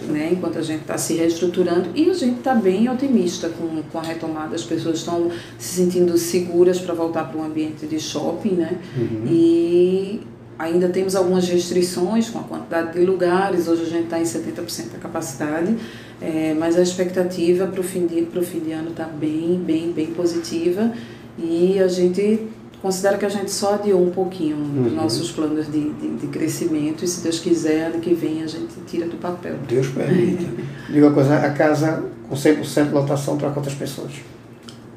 né, 0.09 0.31
enquanto 0.33 0.59
a 0.59 0.63
gente 0.63 0.83
está 0.83 0.97
se 0.99 1.15
reestruturando 1.15 1.91
e 1.95 2.11
a 2.11 2.15
gente 2.15 2.39
está 2.39 2.55
bem 2.55 2.89
otimista 2.89 3.49
com, 3.49 3.83
com 3.83 3.99
a 3.99 4.03
retomada. 4.03 4.55
As 4.55 4.65
pessoas 4.65 4.99
estão 4.99 5.31
se 5.59 5.77
sentindo 5.77 6.17
seguras 6.19 6.81
para 6.81 6.95
voltar 6.95 7.25
para 7.25 7.41
o 7.41 7.45
ambiente 7.45 7.87
de 7.87 8.01
shopping, 8.01 8.53
né? 8.53 8.79
Uhum. 8.97 9.25
E 9.27 10.21
ainda 10.59 10.89
temos 10.89 11.15
algumas 11.15 11.49
restrições 11.49 12.31
com 12.31 12.39
a 12.39 12.43
quantidade 12.43 12.99
de 12.99 13.05
lugares. 13.05 13.69
Hoje 13.69 13.83
a 13.83 13.89
gente 13.89 14.05
está 14.05 14.19
em 14.19 14.25
70% 14.25 14.93
da 14.93 14.99
capacidade, 14.99 15.77
é, 16.21 16.55
mas 16.55 16.79
a 16.79 16.83
expectativa 16.83 17.67
para 17.67 17.81
o 17.81 17.85
fim 17.85 18.07
de, 18.07 18.27
fim 18.43 18.61
de 18.61 18.73
ano 18.73 18.91
está 18.91 19.05
bem, 19.05 19.61
bem, 19.65 19.93
bem 19.93 20.07
positiva 20.09 20.93
e 21.39 21.79
a 21.79 21.89
gente 21.89 22.49
considero 22.87 23.19
que 23.19 23.27
a 23.27 23.29
gente 23.29 23.51
só 23.51 23.75
adiou 23.75 24.01
um 24.01 24.13
pouquinho 24.13 24.57
uhum. 24.57 24.95
nossos 24.95 25.33
planos 25.33 25.67
de, 25.67 25.91
de, 25.91 26.17
de, 26.19 26.27
crescimento 26.29 27.05
e 27.05 27.09
se 27.09 27.21
Deus 27.21 27.41
quiser, 27.41 27.87
ano 27.87 27.99
que 27.99 28.15
vem 28.15 28.45
a 28.45 28.47
gente 28.47 28.75
tira 28.87 29.07
do 29.07 29.17
papel. 29.17 29.57
Deus 29.67 29.89
permite. 29.89 30.49
Diga 30.89 31.07
uma 31.07 31.13
coisa, 31.13 31.37
a 31.37 31.51
casa 31.51 32.05
com 32.29 32.37
100% 32.37 32.87
de 32.87 32.95
lotação 32.95 33.37
para 33.37 33.51
quantas 33.51 33.75
pessoas? 33.75 34.13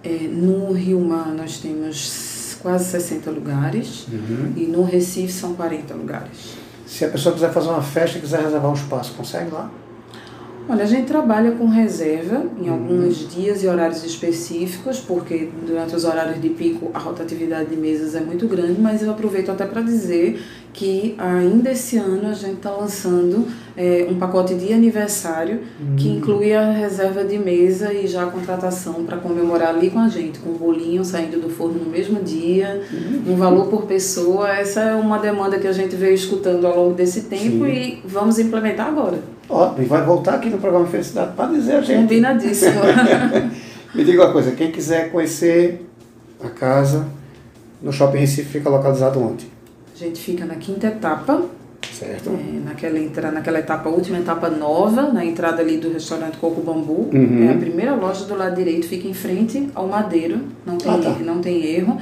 É, 0.03 0.27
no 0.27 0.72
Rio 0.72 1.00
Mar 1.00 1.29
nós 1.29 1.58
temos 1.58 2.58
quase 2.62 2.86
60 2.91 3.31
lugares 3.31 4.05
uhum. 4.08 4.53
e 4.55 4.65
no 4.65 4.84
Recife 4.84 5.34
são 5.34 5.55
40 5.55 5.91
lugares. 5.96 6.60
Se 6.86 7.05
a 7.05 7.10
pessoa 7.10 7.34
quiser 7.34 7.51
fazer 7.51 7.69
uma 7.69 7.81
festa 7.81 8.19
e 8.19 8.22
quiser 8.22 8.43
reservar 8.43 8.69
um 8.69 8.75
espaço, 8.75 9.13
consegue 9.13 9.51
lá? 9.51 9.72
Olha, 10.72 10.84
a 10.84 10.88
gente 10.88 11.08
trabalha 11.08 11.50
com 11.54 11.66
reserva 11.66 12.46
em 12.62 12.70
uhum. 12.70 12.74
alguns 12.74 13.28
dias 13.28 13.64
e 13.64 13.68
horários 13.68 14.04
específicos, 14.04 15.00
porque 15.00 15.50
durante 15.66 15.96
os 15.96 16.06
horários 16.06 16.40
de 16.40 16.50
pico 16.50 16.92
a 16.94 17.00
rotatividade 17.00 17.72
de 17.72 17.76
mesas 17.76 18.14
é 18.14 18.22
muito 18.22 18.48
grande, 18.48 18.80
mas 18.80 19.02
eu 19.02 19.10
aproveito 19.10 19.50
até 19.50 19.66
para 19.66 19.82
dizer 19.82 20.40
que 20.72 21.16
ainda 21.18 21.72
esse 21.72 21.98
ano 21.98 22.28
a 22.30 22.34
gente 22.34 22.58
está 22.58 22.70
lançando 22.70 23.48
é, 23.76 24.08
um 24.12 24.20
pacote 24.20 24.54
de 24.54 24.72
aniversário 24.72 25.62
uhum. 25.82 25.96
que 25.96 26.08
inclui 26.08 26.54
a 26.54 26.72
reserva 26.72 27.24
de 27.24 27.40
mesa 27.40 27.92
e 27.92 28.06
já 28.06 28.26
a 28.26 28.28
contratação 28.28 29.04
para 29.06 29.18
comemorar 29.18 29.70
ali 29.70 29.90
com 29.90 29.98
a 29.98 30.08
gente, 30.08 30.38
com 30.38 30.52
um 30.52 30.58
bolinho 30.58 31.04
saindo 31.04 31.41
do 31.41 31.50
forno 31.50 31.84
no 31.84 31.89
mesmo 31.89 32.22
dia, 32.22 32.84
uhum. 32.93 33.34
um 33.34 33.36
valor 33.36 33.70
por 33.70 33.88
pessoa. 33.88 34.50
Essa 34.50 34.82
é 34.82 34.96
uma 34.96 35.17
demanda 35.17 35.58
que 35.58 35.65
a 35.65 35.74
gente 35.74 35.96
veio 35.96 36.13
escutando 36.13 36.67
ao 36.67 36.76
longo 36.76 36.93
desse 36.93 37.22
tempo 37.22 37.65
Sim. 37.65 37.72
e 37.72 38.02
vamos 38.06 38.38
implementar 38.38 38.88
agora. 38.88 39.38
Ótimo, 39.50 39.84
e 39.84 39.86
vai 39.86 40.04
voltar 40.04 40.36
aqui 40.36 40.50
no 40.50 40.60
programa 40.60 40.86
Felicidade 40.86 41.34
para 41.36 41.52
dizer 41.52 41.76
a 41.78 41.82
gente. 41.82 42.02
Combinadíssimo. 42.02 42.80
Me 43.96 44.04
diga 44.06 44.24
uma 44.24 44.32
coisa, 44.32 44.52
quem 44.52 44.72
quiser 44.72 45.12
conhecer 45.12 45.86
a 46.44 46.50
casa 46.50 47.08
no 47.82 47.92
Shopping 47.92 48.20
Recife 48.20 48.50
fica 48.50 48.70
localizado 48.70 49.20
onde? 49.20 49.48
A 49.94 49.98
gente 49.98 50.20
fica 50.22 50.46
na 50.46 50.56
quinta 50.56 50.88
etapa. 50.88 51.44
Certo. 51.92 52.30
É, 52.30 52.60
naquela, 52.64 53.00
entra, 53.00 53.32
naquela 53.32 53.60
etapa, 53.60 53.90
última 53.90 54.20
etapa 54.20 54.50
nova, 54.50 55.12
na 55.12 55.26
entrada 55.26 55.62
ali 55.62 55.78
do 55.78 55.92
restaurante 55.92 56.38
Coco 56.38 56.62
Bambu. 56.62 57.10
Uhum. 57.12 57.50
É 57.50 57.54
a 57.54 57.58
primeira 57.58 57.96
loja 57.96 58.26
do 58.26 58.36
lado 58.36 58.56
direito, 58.56 58.88
fica 58.88 59.08
em 59.08 59.14
frente 59.14 59.70
ao 59.74 59.88
Madeiro, 59.88 60.40
não 60.66 60.78
tem, 60.78 60.92
ah, 60.92 60.98
tá. 60.98 61.10
não 61.20 61.42
tem 61.42 61.66
erro. 61.66 61.98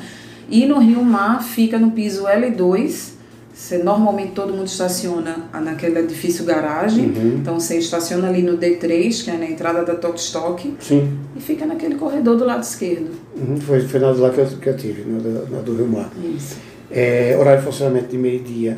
E 0.50 0.66
no 0.66 0.80
Rio 0.80 1.04
Mar 1.04 1.42
fica 1.42 1.80
no 1.80 1.92
piso 1.92 2.26
L2, 2.26 3.14
você, 3.58 3.80
normalmente 3.80 4.34
todo 4.34 4.54
mundo 4.54 4.68
estaciona 4.68 5.50
naquele 5.52 5.98
edifício 5.98 6.46
garagem, 6.46 7.06
uhum. 7.06 7.38
então 7.42 7.60
você 7.60 7.80
estaciona 7.80 8.28
ali 8.28 8.44
no 8.44 8.56
D3, 8.56 9.24
que 9.24 9.32
é 9.32 9.34
na 9.34 9.48
entrada 9.48 9.84
da 9.84 9.96
Tokstok, 9.96 10.76
Sim. 10.80 11.18
e 11.36 11.42
fica 11.42 11.66
naquele 11.66 11.96
corredor 11.96 12.38
do 12.38 12.46
lado 12.46 12.62
esquerdo. 12.62 13.10
Uhum. 13.36 13.58
Foi, 13.58 13.82
foi 13.82 14.00
na 14.00 14.12
do 14.12 14.22
lá 14.22 14.30
que 14.30 14.42
eu, 14.42 14.46
que 14.46 14.70
eu 14.70 14.78
tive, 14.78 15.04
na, 15.10 15.58
na 15.58 15.62
do 15.64 15.76
Rio 15.76 15.88
Mar. 15.88 16.12
Isso. 16.24 16.56
É, 16.92 17.36
horário 17.38 17.60
de 17.60 17.66
funcionamento 17.66 18.10
de 18.10 18.18
meio-dia 18.20 18.78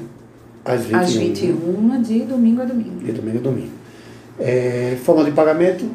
às 0.64 0.86
21. 0.86 0.98
Às 0.98 1.14
21, 1.14 2.02
de 2.02 2.20
domingo 2.22 2.62
a 2.62 2.66
domingo. 2.66 3.00
De 3.04 3.12
domingo 3.12 3.38
a 3.38 3.42
domingo. 3.42 3.72
É, 4.40 4.98
forma 5.04 5.26
de 5.26 5.32
pagamento, 5.32 5.86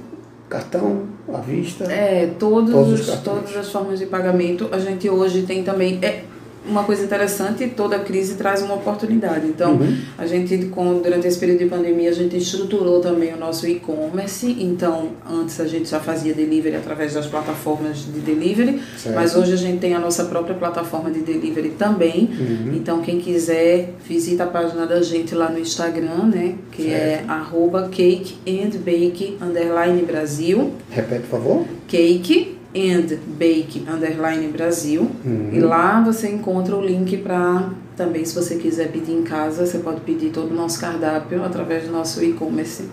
cartão, 0.47 1.05
à 1.33 1.39
vista? 1.39 1.91
É, 1.91 2.35
todos, 2.39 2.71
todos 2.71 3.09
os, 3.09 3.17
todas 3.21 3.57
as 3.57 3.73
formas 3.73 3.99
de 3.99 4.05
pagamento. 4.05 4.69
A 4.71 4.79
gente 4.79 5.09
hoje 5.09 5.45
tem 5.45 5.65
também. 5.65 5.99
É, 6.03 6.25
uma 6.67 6.85
coisa 6.85 7.05
interessante, 7.05 7.67
toda 7.69 7.99
crise 7.99 8.35
traz 8.35 8.63
uma 8.63 8.75
oportunidade. 8.75 9.47
Então, 9.47 9.75
uhum. 9.75 9.97
a 10.17 10.27
gente, 10.27 10.57
com, 10.67 11.01
durante 11.01 11.27
esse 11.27 11.39
período 11.39 11.59
de 11.59 11.67
pandemia, 11.67 12.11
a 12.11 12.13
gente 12.13 12.37
estruturou 12.37 13.01
também 13.01 13.35
o 13.35 13.37
nosso 13.37 13.67
e-commerce. 13.67 14.47
Então, 14.59 15.11
antes 15.29 15.61
a 15.61 15.67
gente 15.67 15.89
já 15.89 16.01
fazia 16.01 16.33
delivery 16.33 16.77
através 16.77 17.15
das 17.15 17.27
plataformas 17.27 17.99
de 17.99 18.21
delivery, 18.21 18.81
certo. 18.97 19.15
mas 19.15 19.37
hoje 19.37 19.53
a 19.53 19.57
gente 19.57 19.79
tem 19.79 19.95
a 19.95 19.99
nossa 19.99 20.25
própria 20.25 20.55
plataforma 20.55 21.11
de 21.11 21.21
delivery 21.21 21.71
também. 21.71 22.31
Uhum. 22.39 22.73
Então, 22.75 23.01
quem 23.03 23.19
quiser, 23.19 23.91
visita 24.07 24.45
a 24.45 24.47
página 24.47 24.87
da 24.87 25.03
gente 25.03 25.35
lá 25.35 25.51
no 25.51 25.59
Instagram, 25.59 26.27
né? 26.27 26.55
Que 26.73 26.89
é 26.89 26.99
certo. 26.99 27.31
é 27.31 27.33
arroba 27.33 27.89
cake 27.91 28.37
and 28.47 28.79
bake 28.79 29.37
underline 29.41 30.03
Brasil. 30.03 30.73
Repete, 30.91 31.23
por 31.23 31.39
favor. 31.39 31.65
Cake 31.87 32.54
and 32.75 33.19
Bake 33.39 33.85
Underline 33.89 34.49
Brasil. 34.49 35.11
Uhum. 35.25 35.51
E 35.53 35.61
lá 35.61 36.03
você 36.03 36.29
encontra 36.29 36.75
o 36.77 36.85
link 36.85 37.17
para 37.19 37.71
também, 37.97 38.25
se 38.25 38.35
você 38.35 38.57
quiser 38.57 38.91
pedir 38.91 39.13
em 39.13 39.23
casa, 39.23 39.65
você 39.65 39.79
pode 39.79 40.01
pedir 40.01 40.31
todo 40.31 40.51
o 40.51 40.55
nosso 40.55 40.81
cardápio 40.81 41.45
através 41.45 41.85
do 41.85 41.93
nosso 41.93 42.23
e-commerce. 42.25 42.85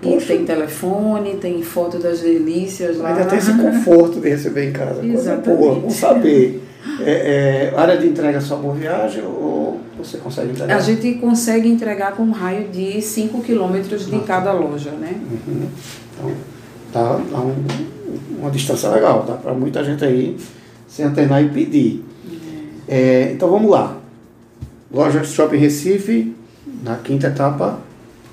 E 0.00 0.16
tem 0.18 0.44
telefone, 0.44 1.38
tem 1.38 1.60
foto 1.60 1.98
das 1.98 2.20
delícias 2.20 2.98
lá. 2.98 3.08
Ainda 3.08 3.24
tem 3.24 3.38
esse 3.38 3.52
conforto 3.54 4.20
de 4.20 4.28
receber 4.28 4.68
em 4.68 4.72
casa. 4.72 5.04
Exatamente. 5.04 5.44
Coisa 5.44 5.56
boa, 5.58 5.74
vamos 5.74 5.94
saber. 5.94 6.62
É, 7.00 7.72
é, 7.74 7.78
área 7.78 7.96
de 7.96 8.06
entrega 8.06 8.40
só 8.40 8.56
por 8.56 8.76
viagem 8.76 9.24
ou 9.24 9.80
você 9.98 10.18
consegue 10.18 10.52
entregar? 10.52 10.76
A 10.76 10.80
gente 10.80 11.14
consegue 11.14 11.68
entregar 11.68 12.12
com 12.12 12.22
um 12.22 12.30
raio 12.30 12.68
de 12.68 13.02
5 13.02 13.42
quilômetros 13.42 14.06
de 14.06 14.20
cada 14.20 14.52
loja, 14.52 14.92
né? 14.92 15.14
Uhum. 15.20 15.66
Então, 16.14 16.30
tá, 16.92 17.20
tá 17.30 17.40
um, 17.40 17.54
uma 18.38 18.50
distância 18.50 18.88
legal, 18.90 19.22
tá? 19.24 19.34
Para 19.34 19.54
muita 19.54 19.84
gente 19.84 20.04
aí 20.04 20.36
se 20.86 21.02
antenar 21.02 21.42
e 21.42 21.48
pedir. 21.48 22.04
É, 22.88 23.32
então 23.32 23.50
vamos 23.50 23.70
lá. 23.70 23.96
Loja 24.90 25.22
Shopping 25.22 25.58
Recife, 25.58 26.34
na 26.82 26.96
quinta 26.96 27.26
etapa. 27.26 27.78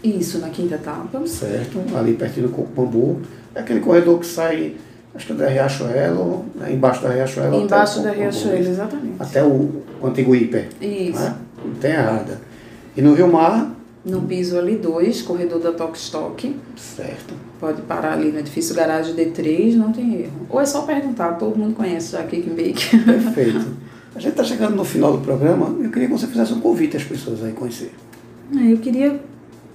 Isso, 0.02 0.40
na 0.40 0.50
quinta 0.50 0.76
etapa. 0.76 1.28
Certo, 1.28 1.82
ali 1.96 2.14
pertinho 2.14 2.48
do 2.48 2.54
Coco 2.54 2.70
Bambu. 2.74 3.22
É 3.54 3.60
aquele 3.60 3.82
corredor 3.82 4.20
que 4.20 4.26
sai, 4.26 4.76
acho 5.14 5.28
que 5.28 5.34
é 5.34 5.36
da 5.36 5.48
Riachuelo, 5.48 6.46
né? 6.56 6.72
embaixo 6.72 7.02
da 7.02 7.10
Riachuelo. 7.10 7.62
Embaixo 7.62 8.02
da 8.02 8.12
Riachuelo, 8.12 8.68
exatamente. 8.68 9.16
Até 9.20 9.44
o, 9.44 9.84
o 10.02 10.08
antigo 10.08 10.34
hiper. 10.34 10.70
Isso. 10.80 11.20
Né? 11.20 11.36
Não 11.66 11.74
tem 11.76 11.92
errada. 11.92 12.40
E 12.96 13.02
no 13.02 13.14
Rio 13.14 13.28
Mar, 13.28 13.75
no 14.06 14.22
piso 14.22 14.58
ali 14.58 14.78
2, 14.78 15.24
corredor 15.24 15.60
da 15.60 15.72
Tokstok. 15.72 16.56
Certo. 16.76 17.34
Pode 17.60 17.82
parar 17.82 18.14
ali 18.14 18.32
no 18.32 18.40
edifício 18.40 18.76
garagem 18.76 19.16
D3, 19.16 19.76
não 19.76 19.92
tem 19.92 20.22
erro. 20.22 20.48
Ou 20.50 20.62
é 20.62 20.66
só 20.66 20.84
perguntar, 20.84 21.34
todo 21.34 21.58
mundo 21.58 21.76
conhece 21.76 22.12
já 22.12 22.24
Cake 22.24 22.50
Bake. 22.50 22.98
Perfeito. 22.98 23.66
A 24.16 24.20
gente 24.20 24.32
está 24.32 24.46
chegando 24.46 24.78
no 24.78 24.86
final 24.86 25.12
do 25.12 25.18
programa, 25.18 25.76
eu 25.84 25.90
queria 25.90 26.08
que 26.08 26.14
você 26.14 26.26
fizesse 26.26 26.54
um 26.54 26.62
convite 26.62 26.96
às 26.96 27.04
pessoas 27.04 27.44
aí 27.44 27.52
conhecer. 27.52 27.92
É, 28.58 28.72
eu 28.72 28.78
queria, 28.78 29.20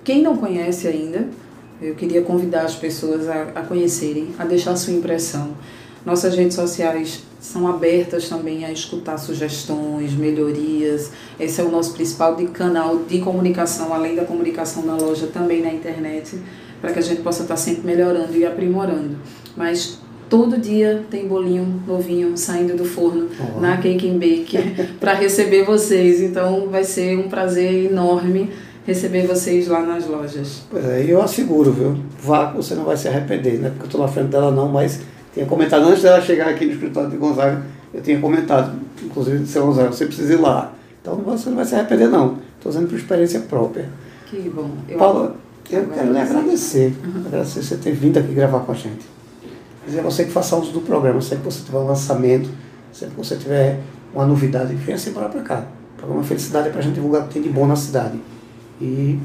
quem 0.02 0.22
não 0.22 0.34
conhece 0.34 0.88
ainda, 0.88 1.28
eu 1.82 1.94
queria 1.94 2.22
convidar 2.22 2.62
as 2.62 2.74
pessoas 2.74 3.28
a, 3.28 3.42
a 3.54 3.62
conhecerem, 3.62 4.28
a 4.38 4.46
deixar 4.46 4.70
a 4.70 4.76
sua 4.76 4.94
impressão. 4.94 5.50
Nossas 6.04 6.34
redes 6.34 6.54
sociais 6.54 7.22
são 7.40 7.66
abertas 7.66 8.28
também 8.28 8.64
a 8.64 8.72
escutar 8.72 9.18
sugestões, 9.18 10.12
melhorias. 10.12 11.10
Esse 11.38 11.60
é 11.60 11.64
o 11.64 11.70
nosso 11.70 11.92
principal 11.92 12.36
de 12.36 12.46
canal 12.46 12.98
de 13.08 13.18
comunicação, 13.18 13.92
além 13.92 14.14
da 14.14 14.24
comunicação 14.24 14.84
na 14.84 14.96
loja, 14.96 15.26
também 15.26 15.62
na 15.62 15.72
internet, 15.72 16.38
para 16.80 16.92
que 16.92 16.98
a 16.98 17.02
gente 17.02 17.22
possa 17.22 17.42
estar 17.42 17.56
sempre 17.56 17.86
melhorando 17.86 18.36
e 18.36 18.46
aprimorando. 18.46 19.16
Mas 19.56 19.98
todo 20.28 20.56
dia 20.58 21.04
tem 21.10 21.26
bolinho 21.26 21.82
novinho 21.86 22.36
saindo 22.36 22.76
do 22.76 22.84
forno 22.84 23.28
oh. 23.38 23.60
na 23.60 23.76
Cake 23.78 24.08
and 24.08 24.18
Bake 24.18 24.56
para 25.00 25.14
receber 25.14 25.64
vocês. 25.64 26.20
Então 26.20 26.68
vai 26.70 26.84
ser 26.84 27.18
um 27.18 27.28
prazer 27.28 27.90
enorme 27.90 28.50
receber 28.86 29.26
vocês 29.26 29.68
lá 29.68 29.82
nas 29.82 30.06
lojas. 30.06 30.62
Pois 30.70 30.84
é, 30.84 31.04
eu 31.06 31.20
asseguro, 31.20 31.72
viu? 31.72 31.96
Vá, 32.22 32.52
você 32.52 32.74
não 32.74 32.84
vai 32.84 32.96
se 32.96 33.08
arrepender, 33.08 33.58
né? 33.58 33.68
Porque 33.68 33.82
eu 33.82 33.86
estou 33.86 34.00
na 34.00 34.08
frente 34.08 34.28
dela 34.28 34.50
não, 34.50 34.68
mas 34.68 35.00
tinha 35.32 35.46
comentado 35.46 35.86
antes 35.86 36.02
dela 36.02 36.20
chegar 36.20 36.48
aqui 36.48 36.66
no 36.66 36.72
escritório 36.72 37.10
de 37.10 37.16
Gonzaga, 37.16 37.62
eu 37.94 38.02
tinha 38.02 38.20
comentado, 38.20 38.72
inclusive 39.02 39.38
de 39.38 39.48
seu 39.48 39.64
Gonzaga, 39.66 39.88
você 39.88 40.06
precisa 40.06 40.32
ir 40.32 40.40
lá. 40.40 40.72
Então 41.00 41.16
você 41.16 41.48
não 41.48 41.56
vai 41.56 41.64
se 41.64 41.74
arrepender 41.74 42.08
não. 42.08 42.38
Estou 42.56 42.70
usando 42.70 42.88
por 42.88 42.98
experiência 42.98 43.40
própria. 43.40 43.88
Que 44.26 44.50
bom. 44.50 44.70
Eu 44.88 44.98
Paula, 44.98 45.36
eu 45.70 45.86
quero 45.86 46.12
lhe 46.12 46.18
agradecer. 46.18 46.94
Uhum. 47.04 47.22
Agradecer 47.26 47.62
você 47.62 47.76
ter 47.76 47.92
vindo 47.92 48.18
aqui 48.18 48.32
gravar 48.34 48.60
com 48.60 48.72
a 48.72 48.74
gente. 48.74 49.06
Dizer 49.86 50.00
a 50.00 50.02
você 50.02 50.24
que 50.24 50.30
faça 50.30 50.56
uso 50.56 50.72
do 50.72 50.80
programa, 50.80 51.20
sempre 51.20 51.38
que 51.48 51.52
você 51.52 51.64
tiver 51.64 51.78
um 51.78 51.86
lançamento, 51.86 52.50
sempre 52.92 53.14
que 53.14 53.26
você 53.26 53.36
tiver 53.36 53.80
uma 54.12 54.26
novidade, 54.26 54.74
venha 54.74 54.98
sempre 54.98 55.24
para 55.24 55.40
cá. 55.42 55.64
O 55.94 55.98
programa 55.98 56.24
Felicidade 56.24 56.68
é 56.68 56.70
para 56.70 56.80
a 56.80 56.82
gente 56.82 56.94
divulgar 56.94 57.22
o 57.22 57.28
que 57.28 57.34
tem 57.34 57.42
de 57.42 57.48
bom 57.48 57.66
na 57.66 57.76
cidade. 57.76 58.20
E 58.80 59.18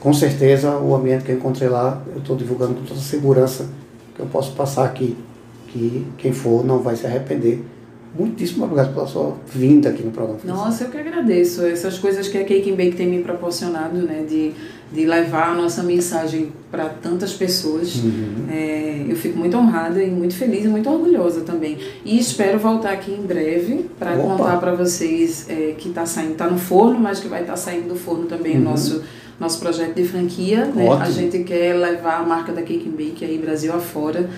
com 0.00 0.12
certeza 0.12 0.76
o 0.76 0.94
ambiente 0.94 1.24
que 1.24 1.32
eu 1.32 1.36
encontrei 1.36 1.68
lá, 1.68 2.02
eu 2.12 2.18
estou 2.18 2.36
divulgando 2.36 2.74
com 2.74 2.82
toda 2.82 2.98
a 2.98 3.02
segurança 3.02 3.66
que 4.18 4.22
eu 4.22 4.26
posso 4.26 4.52
passar 4.52 4.84
aqui, 4.84 5.16
que 5.68 6.04
quem 6.18 6.32
for 6.32 6.66
não 6.66 6.80
vai 6.80 6.96
se 6.96 7.06
arrepender. 7.06 7.62
Muitíssimo 8.18 8.64
obrigado 8.64 8.92
pela 8.94 9.06
sua 9.06 9.36
vinda 9.46 9.90
aqui 9.90 10.02
no 10.02 10.10
programa. 10.10 10.40
Nossa, 10.42 10.84
eu 10.84 10.90
que 10.90 10.96
agradeço. 10.96 11.64
Essas 11.64 11.98
coisas 11.98 12.26
que 12.26 12.36
a 12.36 12.44
Cake 12.44 12.72
and 12.72 12.74
Bake 12.74 12.96
tem 12.96 13.06
me 13.06 13.22
proporcionado, 13.22 13.98
né, 13.98 14.24
de, 14.28 14.52
de 14.92 15.06
levar 15.06 15.50
a 15.50 15.54
nossa 15.54 15.82
mensagem 15.84 16.50
para 16.70 16.88
tantas 16.88 17.34
pessoas. 17.34 17.96
Uhum. 17.96 18.46
É, 18.50 19.04
eu 19.08 19.14
fico 19.14 19.38
muito 19.38 19.56
honrada 19.56 20.02
e 20.02 20.10
muito 20.10 20.34
feliz 20.34 20.64
e 20.64 20.68
muito 20.68 20.90
orgulhosa 20.90 21.42
também. 21.42 21.78
E 22.04 22.18
espero 22.18 22.58
voltar 22.58 22.92
aqui 22.92 23.12
em 23.12 23.24
breve 23.24 23.88
para 23.98 24.16
contar 24.16 24.56
para 24.56 24.74
vocês 24.74 25.46
é, 25.48 25.74
que 25.78 25.90
está 25.90 26.04
saindo, 26.04 26.32
está 26.32 26.48
no 26.48 26.58
forno, 26.58 26.98
mas 26.98 27.20
que 27.20 27.28
vai 27.28 27.42
estar 27.42 27.52
tá 27.52 27.58
saindo 27.58 27.88
do 27.88 27.94
forno 27.94 28.24
também 28.24 28.56
uhum. 28.56 28.62
o 28.62 28.64
nosso 28.64 29.04
nosso 29.38 29.60
projeto 29.60 29.94
de 29.94 30.04
franquia. 30.04 30.66
Né? 30.66 30.88
A 30.88 31.10
gente 31.10 31.40
quer 31.40 31.74
levar 31.74 32.20
a 32.20 32.22
marca 32.22 32.52
da 32.52 32.62
Cake 32.62 32.88
Bake 32.88 33.24
aí 33.24 33.38
Brasil 33.38 33.72
afora, 33.72 34.28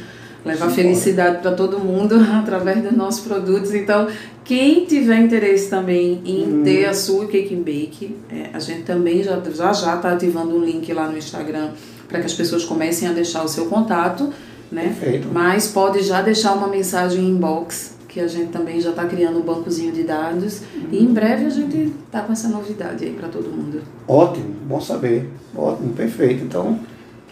levar 0.44 0.68
Sim, 0.70 0.76
felicidade 0.76 1.38
para 1.38 1.52
todo 1.52 1.78
mundo 1.78 2.16
através 2.38 2.82
dos 2.82 2.92
nossos 2.92 3.20
produtos. 3.20 3.74
Então, 3.74 4.08
quem 4.44 4.84
tiver 4.84 5.18
interesse 5.18 5.68
também 5.68 6.20
em 6.24 6.60
hum. 6.60 6.62
ter 6.62 6.86
a 6.86 6.94
sua 6.94 7.26
Cake 7.26 7.54
and 7.54 7.62
Bake, 7.62 8.16
é, 8.30 8.50
a 8.52 8.58
gente 8.58 8.82
também 8.82 9.22
já 9.22 9.40
já 9.54 9.72
já 9.72 9.96
está 9.96 10.12
ativando 10.12 10.56
um 10.56 10.64
link 10.64 10.92
lá 10.92 11.08
no 11.08 11.16
Instagram 11.16 11.70
para 12.08 12.20
que 12.20 12.26
as 12.26 12.34
pessoas 12.34 12.64
comecem 12.64 13.08
a 13.08 13.12
deixar 13.12 13.44
o 13.44 13.48
seu 13.48 13.66
contato. 13.66 14.32
Né? 14.70 14.94
Perfeito. 15.00 15.28
Mas 15.32 15.68
pode 15.68 16.02
já 16.02 16.22
deixar 16.22 16.52
uma 16.54 16.68
mensagem 16.68 17.24
em 17.24 17.30
inbox 17.30 17.99
que 18.10 18.18
a 18.18 18.26
gente 18.26 18.50
também 18.50 18.80
já 18.80 18.90
está 18.90 19.04
criando 19.04 19.38
um 19.38 19.42
bancozinho 19.42 19.92
de 19.92 20.02
dados 20.02 20.62
uhum. 20.74 20.88
e 20.90 21.04
em 21.04 21.06
breve 21.06 21.46
a 21.46 21.48
gente 21.48 21.92
está 22.04 22.22
com 22.22 22.32
essa 22.32 22.48
novidade 22.48 23.04
aí 23.04 23.12
para 23.12 23.28
todo 23.28 23.44
mundo. 23.44 23.80
Ótimo, 24.06 24.52
bom 24.66 24.80
saber, 24.80 25.30
ótimo, 25.56 25.92
perfeito. 25.92 26.42
Então, 26.42 26.80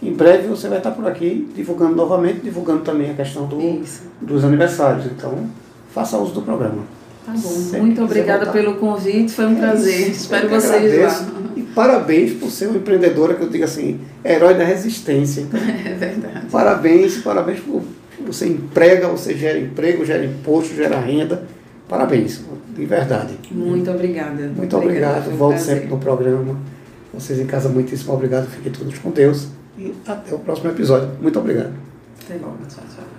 em 0.01 0.13
breve 0.13 0.47
você 0.47 0.69
vai 0.69 0.79
estar 0.79 0.93
por 0.93 1.05
aqui 1.07 1.49
divulgando 1.55 1.97
novamente, 1.97 2.41
divulgando 2.43 2.83
também 2.83 3.11
a 3.11 3.15
questão 3.15 3.47
do, 3.47 3.59
dos 4.23 4.45
aniversários. 4.45 5.07
Então, 5.07 5.51
faça 5.93 6.17
uso 6.17 6.33
do 6.33 6.43
programa. 6.43 6.83
Tá 7.27 7.33
bom, 7.33 7.39
Sempre 7.39 7.81
muito 7.81 8.05
obrigada 8.05 8.47
pelo 8.53 8.77
convite, 8.77 9.33
foi 9.33 9.47
um 9.47 9.57
é 9.57 9.61
prazer. 9.61 10.11
Isso, 10.11 10.21
Espero 10.23 10.49
vocês 10.49 10.73
agradeço. 10.73 11.25
lá. 11.25 11.41
E 11.57 11.63
parabéns 11.63 12.35
por 12.35 12.51
ser 12.53 12.69
uma 12.69 12.79
empreendedora 12.79 13.35
que 13.35 13.43
eu 13.43 13.49
digo 13.49 13.65
assim, 13.65 14.01
herói 14.25 14.55
da 14.55 14.63
resistência. 14.63 15.45
É 15.85 15.95
verdade. 15.95 16.47
Parabéns, 16.53 17.19
parabéns 17.19 17.59
por 17.59 17.83
você 18.33 18.47
emprega, 18.47 19.09
você 19.09 19.37
gera 19.37 19.59
emprego, 19.59 20.05
gera 20.05 20.25
imposto, 20.25 20.75
gera 20.75 20.99
renda. 21.01 21.45
Parabéns, 21.89 22.43
de 22.77 22.85
verdade. 22.85 23.35
Muito 23.51 23.91
obrigada. 23.91 24.49
Muito 24.55 24.77
obrigado. 24.77 25.19
obrigado. 25.19 25.37
Volte 25.37 25.63
sempre 25.63 25.89
no 25.89 25.99
programa. 25.99 26.59
Vocês 27.13 27.41
em 27.41 27.47
casa, 27.47 27.69
muitíssimo 27.69 28.13
obrigado. 28.13 28.47
Fiquem 28.49 28.71
todos 28.71 28.99
com 28.99 29.11
Deus. 29.11 29.49
E 29.79 29.95
até 30.07 30.35
o 30.35 30.39
próximo 30.39 30.71
episódio. 30.71 31.11
Muito 31.21 31.39
obrigado. 31.39 31.73
Até 32.25 32.35
logo. 32.35 32.59
Tchau, 32.69 32.85
tchau. 32.95 33.18